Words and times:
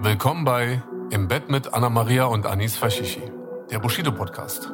Willkommen 0.00 0.44
bei 0.44 0.80
Im 1.10 1.26
Bett 1.26 1.48
mit 1.48 1.74
Anna 1.74 1.88
Maria 1.88 2.26
und 2.26 2.46
Anis 2.46 2.76
Fashishi, 2.76 3.32
der 3.68 3.80
Bushido 3.80 4.12
Podcast. 4.12 4.70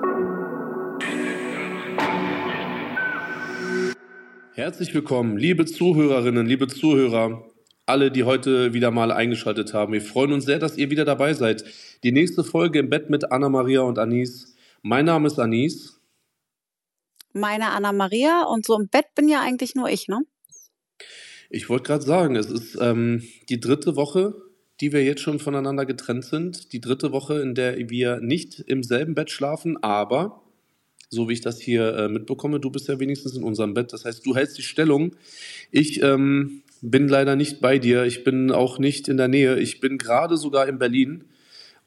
Herzlich 4.52 4.92
willkommen, 4.92 5.38
liebe 5.38 5.64
Zuhörerinnen, 5.64 6.46
liebe 6.46 6.68
Zuhörer, 6.68 7.42
alle, 7.86 8.10
die 8.10 8.24
heute 8.24 8.74
wieder 8.74 8.90
mal 8.90 9.10
eingeschaltet 9.10 9.72
haben. 9.72 9.94
Wir 9.94 10.02
freuen 10.02 10.34
uns 10.34 10.44
sehr, 10.44 10.58
dass 10.58 10.76
ihr 10.76 10.90
wieder 10.90 11.06
dabei 11.06 11.32
seid. 11.32 11.64
Die 12.02 12.12
nächste 12.12 12.44
Folge 12.44 12.78
im 12.78 12.90
Bett 12.90 13.08
mit 13.08 13.32
Anna 13.32 13.48
Maria 13.48 13.80
und 13.80 13.98
Anis. 13.98 14.54
Mein 14.82 15.06
Name 15.06 15.28
ist 15.28 15.38
Anis. 15.38 16.02
Meine 17.32 17.70
Anna 17.70 17.92
Maria 17.92 18.44
und 18.44 18.66
so 18.66 18.78
im 18.78 18.88
Bett 18.88 19.06
bin 19.14 19.28
ja 19.28 19.40
eigentlich 19.40 19.74
nur 19.74 19.88
ich, 19.88 20.06
ne? 20.06 20.20
Ich 21.48 21.70
wollte 21.70 21.84
gerade 21.84 22.04
sagen, 22.04 22.36
es 22.36 22.50
ist 22.50 22.76
ähm, 22.78 23.22
die 23.48 23.60
dritte 23.60 23.96
Woche, 23.96 24.34
die 24.80 24.92
wir 24.92 25.04
jetzt 25.04 25.20
schon 25.20 25.38
voneinander 25.38 25.86
getrennt 25.86 26.24
sind. 26.24 26.72
Die 26.72 26.80
dritte 26.80 27.12
Woche, 27.12 27.40
in 27.40 27.54
der 27.54 27.90
wir 27.90 28.20
nicht 28.20 28.60
im 28.60 28.82
selben 28.82 29.14
Bett 29.14 29.30
schlafen, 29.30 29.82
aber 29.82 30.42
so 31.10 31.28
wie 31.28 31.34
ich 31.34 31.40
das 31.40 31.60
hier 31.60 31.94
äh, 31.96 32.08
mitbekomme. 32.08 32.60
Du 32.60 32.70
bist 32.70 32.88
ja 32.88 32.98
wenigstens 32.98 33.36
in 33.36 33.44
unserem 33.44 33.74
Bett. 33.74 33.92
Das 33.92 34.04
heißt, 34.04 34.26
du 34.26 34.34
hältst 34.34 34.58
die 34.58 34.62
Stellung. 34.62 35.14
Ich 35.70 36.02
ähm, 36.02 36.62
bin 36.82 37.08
leider 37.08 37.36
nicht 37.36 37.60
bei 37.60 37.78
dir. 37.78 38.04
Ich 38.04 38.24
bin 38.24 38.50
auch 38.50 38.78
nicht 38.78 39.08
in 39.08 39.16
der 39.16 39.28
Nähe. 39.28 39.58
Ich 39.58 39.80
bin 39.80 39.96
gerade 39.96 40.36
sogar 40.36 40.68
in 40.68 40.78
Berlin 40.78 41.24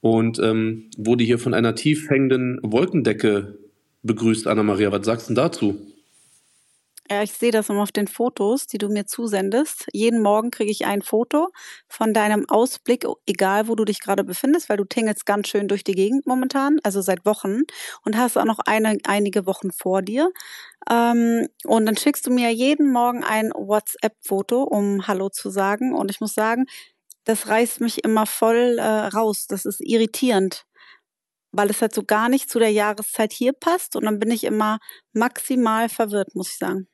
und 0.02 0.40
ähm, 0.40 0.90
wurde 0.98 1.24
hier 1.24 1.40
von 1.40 1.54
einer 1.54 1.76
tief 1.76 2.10
hängenden 2.10 2.60
Wolkendecke 2.64 3.58
begrüßt, 4.04 4.48
Anna-Maria. 4.48 4.92
Was 4.92 5.06
sagst 5.06 5.30
du 5.30 5.34
dazu? 5.34 5.80
Ja, 7.10 7.24
ich 7.24 7.32
sehe 7.32 7.52
das 7.52 7.70
immer 7.70 7.84
auf 7.84 7.92
den 7.94 8.08
Fotos, 8.08 8.68
die 8.68 8.78
du 8.78 8.90
mir 8.90 9.06
zusendest. 9.06 9.88
Jeden 9.94 10.22
Morgen 10.22 10.52
kriege 10.52 10.72
ich 10.72 10.86
ein 10.86 11.02
Foto 11.02 11.50
von 11.88 12.14
deinem 12.14 12.50
Ausblick, 12.50 13.06
egal 13.26 13.70
wo 13.70 13.76
du 13.76 13.86
dich 13.86 14.02
gerade 14.02 14.26
befindest, 14.26 14.68
weil 14.68 14.76
du 14.78 14.84
tingelst 14.84 15.26
ganz 15.26 15.48
schön 15.48 15.70
durch 15.70 15.86
die 15.86 15.94
Gegend 15.94 16.28
momentan, 16.28 16.80
also 16.84 17.00
seit 17.02 17.26
Wochen 17.26 17.62
und 18.04 18.18
hast 18.18 18.38
auch 18.38 18.44
noch 18.44 18.60
eine, 18.66 18.98
einige 19.06 19.46
Wochen 19.46 19.72
vor 19.72 20.02
dir. 20.02 20.32
Ähm, 20.90 21.48
und 21.66 21.86
dann 21.86 21.96
schickst 21.98 22.26
du 22.28 22.32
mir 22.32 22.52
jeden 22.52 22.92
Morgen 22.92 23.24
ein 23.24 23.52
WhatsApp-Foto, 23.56 24.64
um 24.64 25.08
Hallo 25.08 25.30
zu 25.30 25.50
sagen. 25.50 25.96
Und 25.96 26.12
ich 26.12 26.20
muss 26.20 26.34
sagen, 26.34 26.66
das 27.26 27.48
reißt 27.48 27.82
mich 27.82 28.04
immer 28.04 28.26
voll 28.26 28.78
äh, 28.80 28.84
raus. 28.84 29.48
Das 29.48 29.66
ist 29.66 29.80
irritierend 29.82 30.66
weil 31.54 31.70
es 31.72 31.82
halt 31.82 31.94
so 31.96 32.04
gar 32.04 32.30
nicht 32.30 32.50
zu 32.50 32.60
der 32.60 32.72
Jahreszeit 32.72 33.34
hier 33.34 33.54
passt 33.54 33.96
und 33.96 34.06
dann 34.06 34.20
bin 34.20 34.32
ich 34.32 34.44
immer 34.44 34.80
maximal 35.14 35.90
verwirrt, 35.90 36.36
muss 36.36 36.50
ich 36.52 36.58
sagen. 36.58 36.88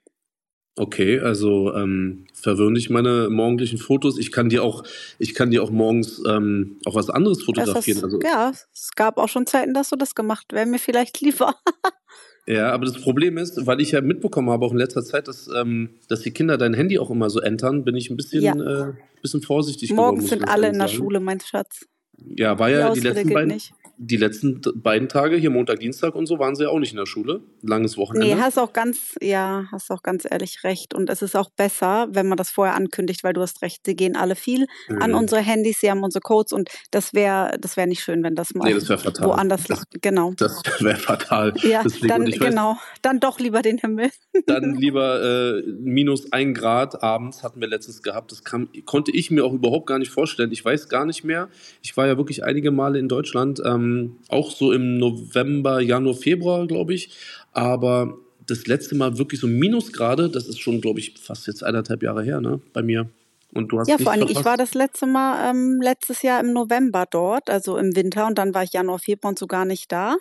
Okay, 0.76 1.20
also 1.20 1.74
ähm, 1.76 2.26
verwirren 2.34 2.74
dich 2.74 2.90
meine 2.90 3.30
morgendlichen 3.30 3.78
Fotos. 3.78 4.18
Ich 4.18 4.32
kann 4.32 4.50
dir 4.50 4.64
auch, 4.64 4.84
ich 5.20 5.36
kann 5.36 5.52
dir 5.52 5.62
auch 5.62 5.70
morgens 5.70 6.22
ähm, 6.28 6.78
auch 6.86 6.96
was 6.96 7.12
anderes 7.12 7.44
fotografieren. 7.44 8.00
Ist, 8.00 8.04
also, 8.04 8.20
ja, 8.24 8.52
es 8.74 8.92
gab 8.96 9.20
auch 9.20 9.30
schon 9.30 9.46
Zeiten, 9.46 9.76
dass 9.76 9.90
du 9.90 9.96
das 9.96 10.16
gemacht. 10.16 10.48
Wäre 10.52 10.66
mir 10.66 10.80
vielleicht 10.80 11.22
lieber. 11.22 11.56
ja, 12.48 12.72
aber 12.72 12.86
das 12.86 13.00
Problem 13.00 13.38
ist, 13.38 13.68
weil 13.68 13.82
ich 13.82 13.92
ja 13.92 14.02
mitbekommen 14.02 14.50
habe 14.50 14.66
auch 14.66 14.72
in 14.72 14.80
letzter 14.80 15.04
Zeit, 15.04 15.28
dass, 15.28 15.48
ähm, 15.56 15.92
dass 16.10 16.22
die 16.22 16.32
Kinder 16.32 16.58
dein 16.58 16.74
Handy 16.74 16.98
auch 16.98 17.12
immer 17.12 17.30
so 17.30 17.40
entern, 17.40 17.84
bin 17.84 17.96
ich 17.96 18.10
ein 18.10 18.18
bisschen, 18.18 18.42
ja. 18.42 18.54
äh, 18.90 18.94
bisschen 19.22 19.44
vorsichtig 19.44 19.92
Morgens 19.92 20.26
geworden. 20.26 20.40
sind 20.40 20.50
alle 20.50 20.70
in 20.70 20.80
der 20.80 20.88
Schule, 20.88 21.20
mein 21.20 21.40
Schatz. 21.40 21.86
Ja, 22.18 22.58
war 22.58 22.72
ja 22.72 22.92
die, 22.94 23.00
die 23.00 23.08
letzten 23.08 23.32
beiden. 23.32 23.54
Nicht 23.54 23.74
die 24.08 24.18
letzten 24.18 24.62
beiden 24.76 25.08
Tage, 25.08 25.38
hier 25.38 25.50
Montag, 25.50 25.80
Dienstag 25.80 26.16
und 26.16 26.26
so, 26.26 26.40
waren 26.40 26.56
sie 26.56 26.64
ja 26.64 26.70
auch 26.70 26.80
nicht 26.80 26.92
in 26.92 26.98
der 26.98 27.06
Schule. 27.06 27.42
Langes 27.62 27.98
Wochenende. 27.98 28.36
Nee, 28.36 28.42
hast 28.42 28.58
auch 28.58 28.74
ganz, 28.74 29.16
ja, 29.22 29.66
hast 29.72 29.92
auch 29.92 30.04
ganz 30.04 30.26
ehrlich 30.30 30.64
recht. 30.64 30.94
Und 30.94 31.10
es 31.10 31.22
ist 31.22 31.36
auch 31.36 31.50
besser, 31.50 32.08
wenn 32.12 32.28
man 32.28 32.38
das 32.38 32.50
vorher 32.50 32.76
ankündigt, 32.76 33.24
weil 33.24 33.34
du 33.34 33.42
hast 33.42 33.62
recht, 33.62 33.82
sie 33.86 33.96
gehen 33.96 34.16
alle 34.16 34.36
viel 34.36 34.68
mhm. 34.90 35.02
an 35.02 35.14
unsere 35.14 35.42
Handys, 35.42 35.80
sie 35.80 35.90
haben 35.90 36.04
unsere 36.04 36.22
Codes 36.22 36.54
und 36.54 36.70
das 36.92 37.14
wäre 37.14 37.58
das 37.60 37.78
wäre 37.78 37.88
nicht 37.88 38.02
schön, 38.02 38.24
wenn 38.24 38.36
das 38.36 38.54
mal 38.54 38.66
nee, 38.68 38.74
das 38.74 38.88
fatal. 38.88 39.28
woanders 39.28 39.64
das, 39.66 39.84
Genau. 40.02 40.34
Das 40.38 40.62
wäre 40.80 40.98
fatal. 40.98 41.54
Ja, 41.62 41.84
Deswegen, 41.84 42.08
dann, 42.08 42.26
genau. 42.26 42.78
Dann 43.02 43.20
doch 43.20 43.40
lieber 43.40 43.62
den 43.62 43.78
Himmel. 43.78 44.10
Dann 44.48 44.76
lieber 44.76 45.24
äh, 45.24 45.62
minus 45.80 46.32
ein 46.32 46.54
Grad 46.54 47.02
abends 47.02 47.44
hatten 47.44 47.62
wir 47.62 47.68
letztens 47.68 48.02
gehabt. 48.02 48.32
Das 48.32 48.44
kam, 48.44 48.70
konnte 48.86 49.12
ich 49.12 49.32
mir 49.32 49.46
auch 49.46 49.54
überhaupt 49.54 49.86
gar 49.88 50.00
nicht 50.00 50.12
vorstellen. 50.12 50.52
Ich 50.52 50.64
weiß 50.64 50.90
gar 50.90 51.06
nicht 51.06 51.24
mehr. 51.24 51.50
Ich 51.82 51.96
war 51.96 52.08
ja 52.08 52.18
wirklich 52.18 52.44
einige 52.44 52.72
Male 52.72 53.00
in 53.00 53.08
Deutschland. 53.08 53.62
Ähm, 53.64 53.93
ähm, 54.02 54.18
auch 54.30 54.52
so 54.52 54.72
im 54.72 54.98
November, 54.98 55.82
Januar, 55.82 56.16
Februar, 56.16 56.68
glaube 56.68 56.94
ich. 56.94 57.10
Aber 57.52 58.18
das 58.46 58.68
letzte 58.68 58.96
Mal 58.96 59.18
wirklich 59.18 59.40
so 59.40 59.48
Minusgrade, 59.48 60.30
das 60.30 60.48
ist 60.48 60.60
schon, 60.60 60.82
glaube 60.82 61.00
ich, 61.00 61.18
fast 61.20 61.48
jetzt 61.48 61.64
eineinhalb 61.64 62.04
Jahre 62.04 62.24
her, 62.24 62.42
ne, 62.42 62.60
bei 62.74 62.82
mir. 62.82 63.10
Und 63.54 63.72
du 63.72 63.80
hast 63.80 63.88
ja, 63.88 63.98
vor 64.00 64.12
allem, 64.12 64.28
ich 64.28 64.44
war 64.44 64.58
das 64.58 64.74
letzte 64.74 65.06
Mal 65.06 65.52
ähm, 65.52 65.80
letztes 65.82 66.24
Jahr 66.24 66.40
im 66.40 66.54
November 66.54 67.06
dort, 67.10 67.50
also 67.50 67.78
im 67.78 67.96
Winter, 67.96 68.26
und 68.26 68.38
dann 68.38 68.54
war 68.54 68.64
ich 68.64 68.74
Januar, 68.74 69.00
Februar 69.00 69.30
und 69.30 69.40
so 69.40 69.48
gar 69.48 69.66
nicht 69.66 69.92
da. 69.92 70.18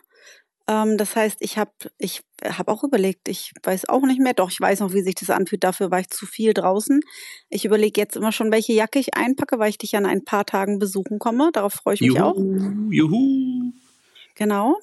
Ähm, 0.68 0.96
das 0.96 1.16
heißt, 1.16 1.38
ich 1.40 1.58
habe 1.58 1.72
ich 1.98 2.22
hab 2.44 2.68
auch 2.68 2.84
überlegt, 2.84 3.28
ich 3.28 3.52
weiß 3.62 3.88
auch 3.88 4.02
nicht 4.02 4.20
mehr, 4.20 4.34
doch, 4.34 4.50
ich 4.50 4.60
weiß 4.60 4.80
noch, 4.80 4.92
wie 4.92 5.02
sich 5.02 5.14
das 5.14 5.30
anfühlt, 5.30 5.64
dafür 5.64 5.90
war 5.90 6.00
ich 6.00 6.10
zu 6.10 6.26
viel 6.26 6.54
draußen. 6.54 7.00
Ich 7.48 7.64
überlege 7.64 8.00
jetzt 8.00 8.16
immer 8.16 8.32
schon, 8.32 8.52
welche 8.52 8.72
Jacke 8.72 8.98
ich 8.98 9.14
einpacke, 9.14 9.58
weil 9.58 9.70
ich 9.70 9.78
dich 9.78 9.96
an 9.96 10.06
ein 10.06 10.24
paar 10.24 10.46
Tagen 10.46 10.78
besuchen 10.78 11.18
komme. 11.18 11.50
Darauf 11.52 11.74
freue 11.74 11.94
ich 11.94 12.00
mich 12.00 12.10
juhu, 12.10 12.22
auch. 12.22 12.36
Juhu. 12.90 13.72
Genau. 14.34 14.78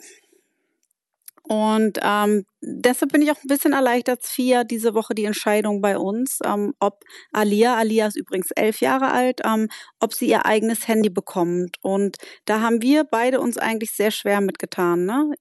Und 1.50 1.98
ähm, 2.04 2.46
deshalb 2.62 3.12
bin 3.12 3.24
ich 3.24 3.32
auch 3.32 3.44
ein 3.44 3.48
bisschen 3.48 3.74
erleichtert, 3.74 4.24
Fia, 4.24 4.64
diese 4.64 4.94
Woche 4.94 5.16
die 5.16 5.26
Entscheidung 5.26 5.82
bei 5.82 5.98
uns, 5.98 6.38
ähm, 6.46 6.76
ob 6.80 7.04
Alia, 7.32 7.76
Alia 7.76 8.06
ist 8.06 8.18
übrigens 8.18 8.52
elf 8.52 8.82
Jahre 8.82 9.10
alt, 9.10 9.42
ähm, 9.44 9.68
ob 10.00 10.14
sie 10.14 10.30
ihr 10.30 10.46
eigenes 10.46 10.88
Handy 10.88 11.10
bekommt. 11.10 11.78
Und 11.82 12.18
da 12.46 12.62
haben 12.62 12.84
wir 12.84 13.04
beide 13.04 13.42
uns 13.42 13.58
eigentlich 13.58 13.90
sehr 13.94 14.12
schwer 14.12 14.42
mitgetan. 14.42 15.06
Ne? 15.06 15.34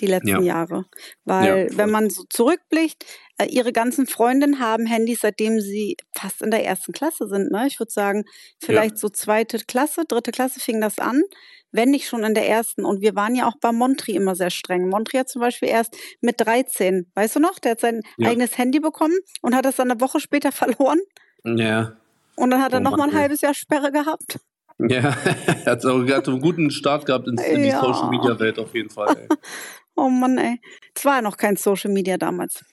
Die 0.00 0.06
letzten 0.06 0.28
ja. 0.28 0.40
Jahre. 0.40 0.86
Weil 1.24 1.68
ja, 1.70 1.76
wenn 1.76 1.90
man 1.90 2.10
so 2.10 2.24
zurückblickt, 2.28 3.04
äh, 3.38 3.46
ihre 3.46 3.72
ganzen 3.72 4.06
Freundinnen 4.06 4.58
haben 4.58 4.86
Handys, 4.86 5.20
seitdem 5.20 5.60
sie 5.60 5.96
fast 6.12 6.42
in 6.42 6.50
der 6.50 6.64
ersten 6.64 6.92
Klasse 6.92 7.28
sind. 7.28 7.50
Ne? 7.50 7.66
Ich 7.66 7.78
würde 7.78 7.92
sagen, 7.92 8.24
vielleicht 8.58 8.92
ja. 8.92 8.96
so 8.96 9.08
zweite 9.08 9.58
Klasse, 9.58 10.04
dritte 10.06 10.30
Klasse 10.30 10.60
fing 10.60 10.80
das 10.80 10.98
an, 10.98 11.22
wenn 11.70 11.90
nicht 11.90 12.08
schon 12.08 12.24
in 12.24 12.34
der 12.34 12.48
ersten. 12.48 12.84
Und 12.84 13.00
wir 13.00 13.14
waren 13.14 13.34
ja 13.34 13.46
auch 13.46 13.56
bei 13.60 13.72
Montri 13.72 14.12
immer 14.12 14.34
sehr 14.34 14.50
streng. 14.50 14.88
Montri 14.88 15.18
hat 15.18 15.28
zum 15.28 15.40
Beispiel 15.40 15.68
erst 15.68 15.96
mit 16.20 16.40
13, 16.40 17.10
weißt 17.14 17.36
du 17.36 17.40
noch, 17.40 17.58
der 17.58 17.72
hat 17.72 17.80
sein 17.80 18.02
eigenes 18.22 18.58
Handy 18.58 18.80
bekommen 18.80 19.16
und 19.40 19.54
hat 19.54 19.64
das 19.64 19.76
dann 19.76 19.90
eine 19.90 20.00
Woche 20.00 20.20
später 20.20 20.52
verloren. 20.52 21.00
Ja. 21.44 21.96
Und 22.36 22.50
dann 22.50 22.62
hat 22.62 22.72
er 22.72 22.80
oh, 22.80 22.82
noch 22.82 22.96
mal 22.96 23.08
ein 23.08 23.14
halbes 23.14 23.40
Jahr 23.42 23.54
Sperre 23.54 23.92
gehabt. 23.92 24.38
Ja, 24.78 25.14
er 25.64 25.72
hat 25.72 25.84
auch 25.86 25.98
einen 25.98 26.40
guten 26.40 26.70
Start 26.70 27.06
gehabt 27.06 27.28
in, 27.28 27.36
in 27.38 27.62
die 27.62 27.70
Social 27.70 28.08
Media 28.10 28.38
Welt 28.38 28.58
auf 28.58 28.74
jeden 28.74 28.90
Fall. 28.90 29.28
Oh 29.94 30.08
Mann, 30.08 30.38
ey. 30.38 30.60
Es 30.94 31.04
war 31.04 31.16
ja 31.16 31.22
noch 31.22 31.36
kein 31.36 31.56
Social 31.56 31.92
Media 31.92 32.16
damals. 32.16 32.64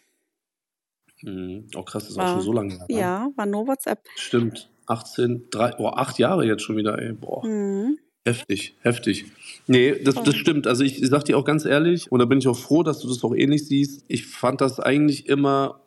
Mhm. 1.21 1.67
Oh 1.75 1.83
krass, 1.83 2.07
das 2.07 2.15
war, 2.15 2.25
war 2.25 2.33
schon 2.35 2.41
so 2.41 2.53
lange 2.53 2.73
her. 2.73 2.85
Ne? 2.89 2.99
Ja, 2.99 3.29
war 3.35 3.45
nur 3.45 3.67
WhatsApp. 3.67 4.05
Stimmt. 4.15 4.69
18, 4.87 5.47
3, 5.51 5.75
oh, 5.77 5.89
8 5.89 6.17
Jahre 6.17 6.45
jetzt 6.45 6.63
schon 6.63 6.77
wieder, 6.77 6.97
ey. 6.99 7.13
Boah. 7.13 7.45
Mhm. 7.45 7.99
Heftig, 8.25 8.75
heftig. 8.81 9.25
Nee, 9.67 9.95
das, 10.03 10.15
das 10.15 10.35
stimmt. 10.35 10.67
Also 10.67 10.83
ich, 10.83 11.01
ich 11.01 11.09
sag 11.09 11.23
dir 11.25 11.37
auch 11.37 11.45
ganz 11.45 11.65
ehrlich, 11.65 12.11
und 12.11 12.19
da 12.19 12.25
bin 12.25 12.39
ich 12.39 12.47
auch 12.47 12.57
froh, 12.57 12.83
dass 12.83 12.99
du 12.99 13.07
das 13.07 13.23
auch 13.23 13.33
ähnlich 13.33 13.67
siehst. 13.67 14.03
Ich 14.07 14.27
fand 14.27 14.61
das 14.61 14.79
eigentlich 14.79 15.27
immer 15.27 15.81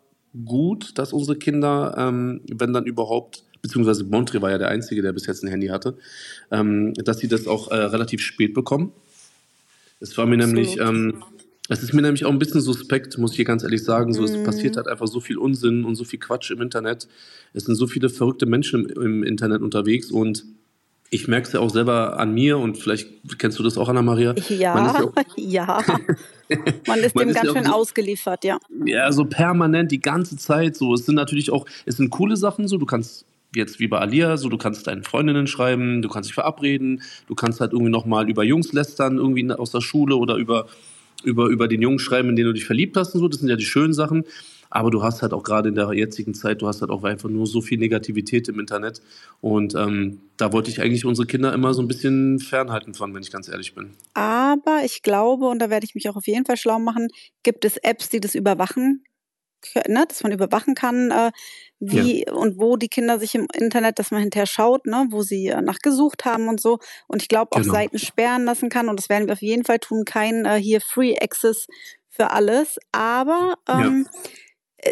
gut, 0.44 0.98
dass 0.98 1.12
unsere 1.12 1.38
Kinder, 1.38 1.94
ähm, 1.98 2.40
wenn 2.50 2.72
dann 2.72 2.86
überhaupt, 2.86 3.44
beziehungsweise 3.60 4.04
Montre 4.04 4.40
war 4.40 4.50
ja 4.50 4.58
der 4.58 4.68
Einzige, 4.68 5.02
der 5.02 5.12
bis 5.12 5.26
jetzt 5.26 5.44
ein 5.44 5.50
Handy 5.50 5.68
hatte, 5.68 5.98
ähm, 6.50 6.94
dass 6.94 7.18
sie 7.18 7.28
das 7.28 7.46
auch 7.46 7.70
äh, 7.70 7.76
relativ 7.76 8.22
spät 8.22 8.54
bekommen. 8.54 8.92
Es 10.02 10.18
war 10.18 10.26
mir 10.26 10.36
Absolut. 10.36 10.54
nämlich, 10.54 10.80
ähm, 10.80 11.22
es 11.68 11.82
ist 11.82 11.94
mir 11.94 12.02
nämlich 12.02 12.24
auch 12.24 12.30
ein 12.30 12.38
bisschen 12.38 12.60
suspekt, 12.60 13.16
muss 13.18 13.30
ich 13.30 13.36
hier 13.36 13.44
ganz 13.44 13.62
ehrlich 13.62 13.84
sagen. 13.84 14.12
So, 14.12 14.22
mhm. 14.22 14.26
es 14.26 14.42
passiert 14.42 14.76
halt 14.76 14.88
einfach 14.88 15.06
so 15.06 15.20
viel 15.20 15.38
Unsinn 15.38 15.84
und 15.84 15.94
so 15.94 16.04
viel 16.04 16.18
Quatsch 16.18 16.50
im 16.50 16.60
Internet. 16.60 17.08
Es 17.54 17.64
sind 17.64 17.76
so 17.76 17.86
viele 17.86 18.08
verrückte 18.08 18.46
Menschen 18.46 18.86
im, 18.86 19.02
im 19.02 19.22
Internet 19.22 19.62
unterwegs 19.62 20.10
und 20.10 20.44
ich 21.10 21.28
merke 21.28 21.46
es 21.46 21.52
ja 21.52 21.60
auch 21.60 21.68
selber 21.68 22.18
an 22.18 22.32
mir 22.32 22.58
und 22.58 22.78
vielleicht 22.78 23.10
kennst 23.38 23.58
du 23.58 23.62
das 23.62 23.76
auch, 23.76 23.88
Anna-Maria. 23.88 24.34
Ja, 24.48 25.12
ja. 25.36 25.84
Man 26.86 27.00
ist 27.00 27.14
dem 27.20 27.28
ist 27.28 27.34
ganz 27.34 27.52
schön 27.52 27.64
so, 27.64 27.72
ausgeliefert, 27.72 28.44
ja. 28.44 28.58
Ja, 28.86 29.12
so 29.12 29.26
permanent 29.26 29.92
die 29.92 30.00
ganze 30.00 30.38
Zeit 30.38 30.74
so. 30.74 30.94
Es 30.94 31.04
sind 31.04 31.14
natürlich 31.14 31.52
auch, 31.52 31.66
es 31.84 31.98
sind 31.98 32.08
coole 32.10 32.36
Sachen 32.36 32.66
so. 32.66 32.78
Du 32.78 32.86
kannst 32.86 33.26
jetzt 33.54 33.80
wie 33.80 33.88
bei 33.88 33.98
Alia, 33.98 34.36
so 34.36 34.48
du 34.48 34.58
kannst 34.58 34.86
deinen 34.86 35.02
Freundinnen 35.02 35.46
schreiben, 35.46 36.02
du 36.02 36.08
kannst 36.08 36.28
dich 36.28 36.34
verabreden, 36.34 37.02
du 37.26 37.34
kannst 37.34 37.60
halt 37.60 37.72
irgendwie 37.72 37.90
nochmal 37.90 38.28
über 38.28 38.44
Jungs 38.44 38.72
lästern, 38.72 39.18
irgendwie 39.18 39.50
aus 39.50 39.70
der 39.70 39.80
Schule 39.80 40.16
oder 40.16 40.36
über, 40.36 40.66
über, 41.24 41.46
über 41.46 41.68
den 41.68 41.82
Jungen 41.82 41.98
schreiben, 41.98 42.30
in 42.30 42.36
den 42.36 42.46
du 42.46 42.52
dich 42.52 42.64
verliebt 42.64 42.96
hast 42.96 43.14
und 43.14 43.20
so. 43.20 43.28
Das 43.28 43.40
sind 43.40 43.48
ja 43.48 43.56
die 43.56 43.64
schönen 43.64 43.92
Sachen. 43.92 44.24
Aber 44.74 44.90
du 44.90 45.02
hast 45.02 45.20
halt 45.20 45.34
auch 45.34 45.42
gerade 45.42 45.68
in 45.68 45.74
der 45.74 45.92
jetzigen 45.92 46.32
Zeit, 46.32 46.62
du 46.62 46.66
hast 46.66 46.80
halt 46.80 46.90
auch 46.90 47.04
einfach 47.04 47.28
nur 47.28 47.46
so 47.46 47.60
viel 47.60 47.78
Negativität 47.78 48.48
im 48.48 48.58
Internet. 48.58 49.02
Und 49.42 49.74
ähm, 49.74 50.20
da 50.38 50.50
wollte 50.50 50.70
ich 50.70 50.80
eigentlich 50.80 51.04
unsere 51.04 51.26
Kinder 51.26 51.52
immer 51.52 51.74
so 51.74 51.82
ein 51.82 51.88
bisschen 51.88 52.38
fernhalten 52.38 52.94
von, 52.94 53.12
wenn 53.12 53.22
ich 53.22 53.30
ganz 53.30 53.50
ehrlich 53.50 53.74
bin. 53.74 53.90
Aber 54.14 54.80
ich 54.82 55.02
glaube, 55.02 55.44
und 55.48 55.58
da 55.58 55.68
werde 55.68 55.84
ich 55.84 55.94
mich 55.94 56.08
auch 56.08 56.16
auf 56.16 56.26
jeden 56.26 56.46
Fall 56.46 56.56
schlau 56.56 56.78
machen, 56.78 57.08
gibt 57.42 57.66
es 57.66 57.76
Apps, 57.76 58.08
die 58.08 58.20
das 58.20 58.34
überwachen 58.34 59.04
ne, 59.88 60.04
dass 60.06 60.22
man 60.22 60.32
überwachen 60.32 60.74
kann, 60.74 61.10
äh, 61.10 61.30
wie 61.80 62.24
ja. 62.24 62.32
und 62.32 62.58
wo 62.58 62.76
die 62.76 62.88
Kinder 62.88 63.18
sich 63.18 63.34
im 63.34 63.46
Internet, 63.54 63.98
dass 63.98 64.10
man 64.10 64.20
hinterher 64.20 64.46
schaut, 64.46 64.86
ne, 64.86 65.06
wo 65.10 65.22
sie 65.22 65.48
äh, 65.48 65.60
nachgesucht 65.60 66.24
haben 66.24 66.48
und 66.48 66.60
so. 66.60 66.78
Und 67.08 67.22
ich 67.22 67.28
glaube 67.28 67.52
auch 67.52 67.60
genau. 67.62 67.72
Seiten 67.72 67.98
sperren 67.98 68.44
lassen 68.44 68.68
kann. 68.68 68.88
Und 68.88 68.98
das 68.98 69.08
werden 69.08 69.26
wir 69.26 69.34
auf 69.34 69.42
jeden 69.42 69.64
Fall 69.64 69.78
tun. 69.78 70.04
Kein 70.04 70.44
äh, 70.44 70.60
hier 70.60 70.80
Free 70.80 71.16
Access 71.20 71.66
für 72.08 72.30
alles. 72.30 72.78
Aber 72.92 73.54
ähm, 73.68 74.06
ja 74.12 74.20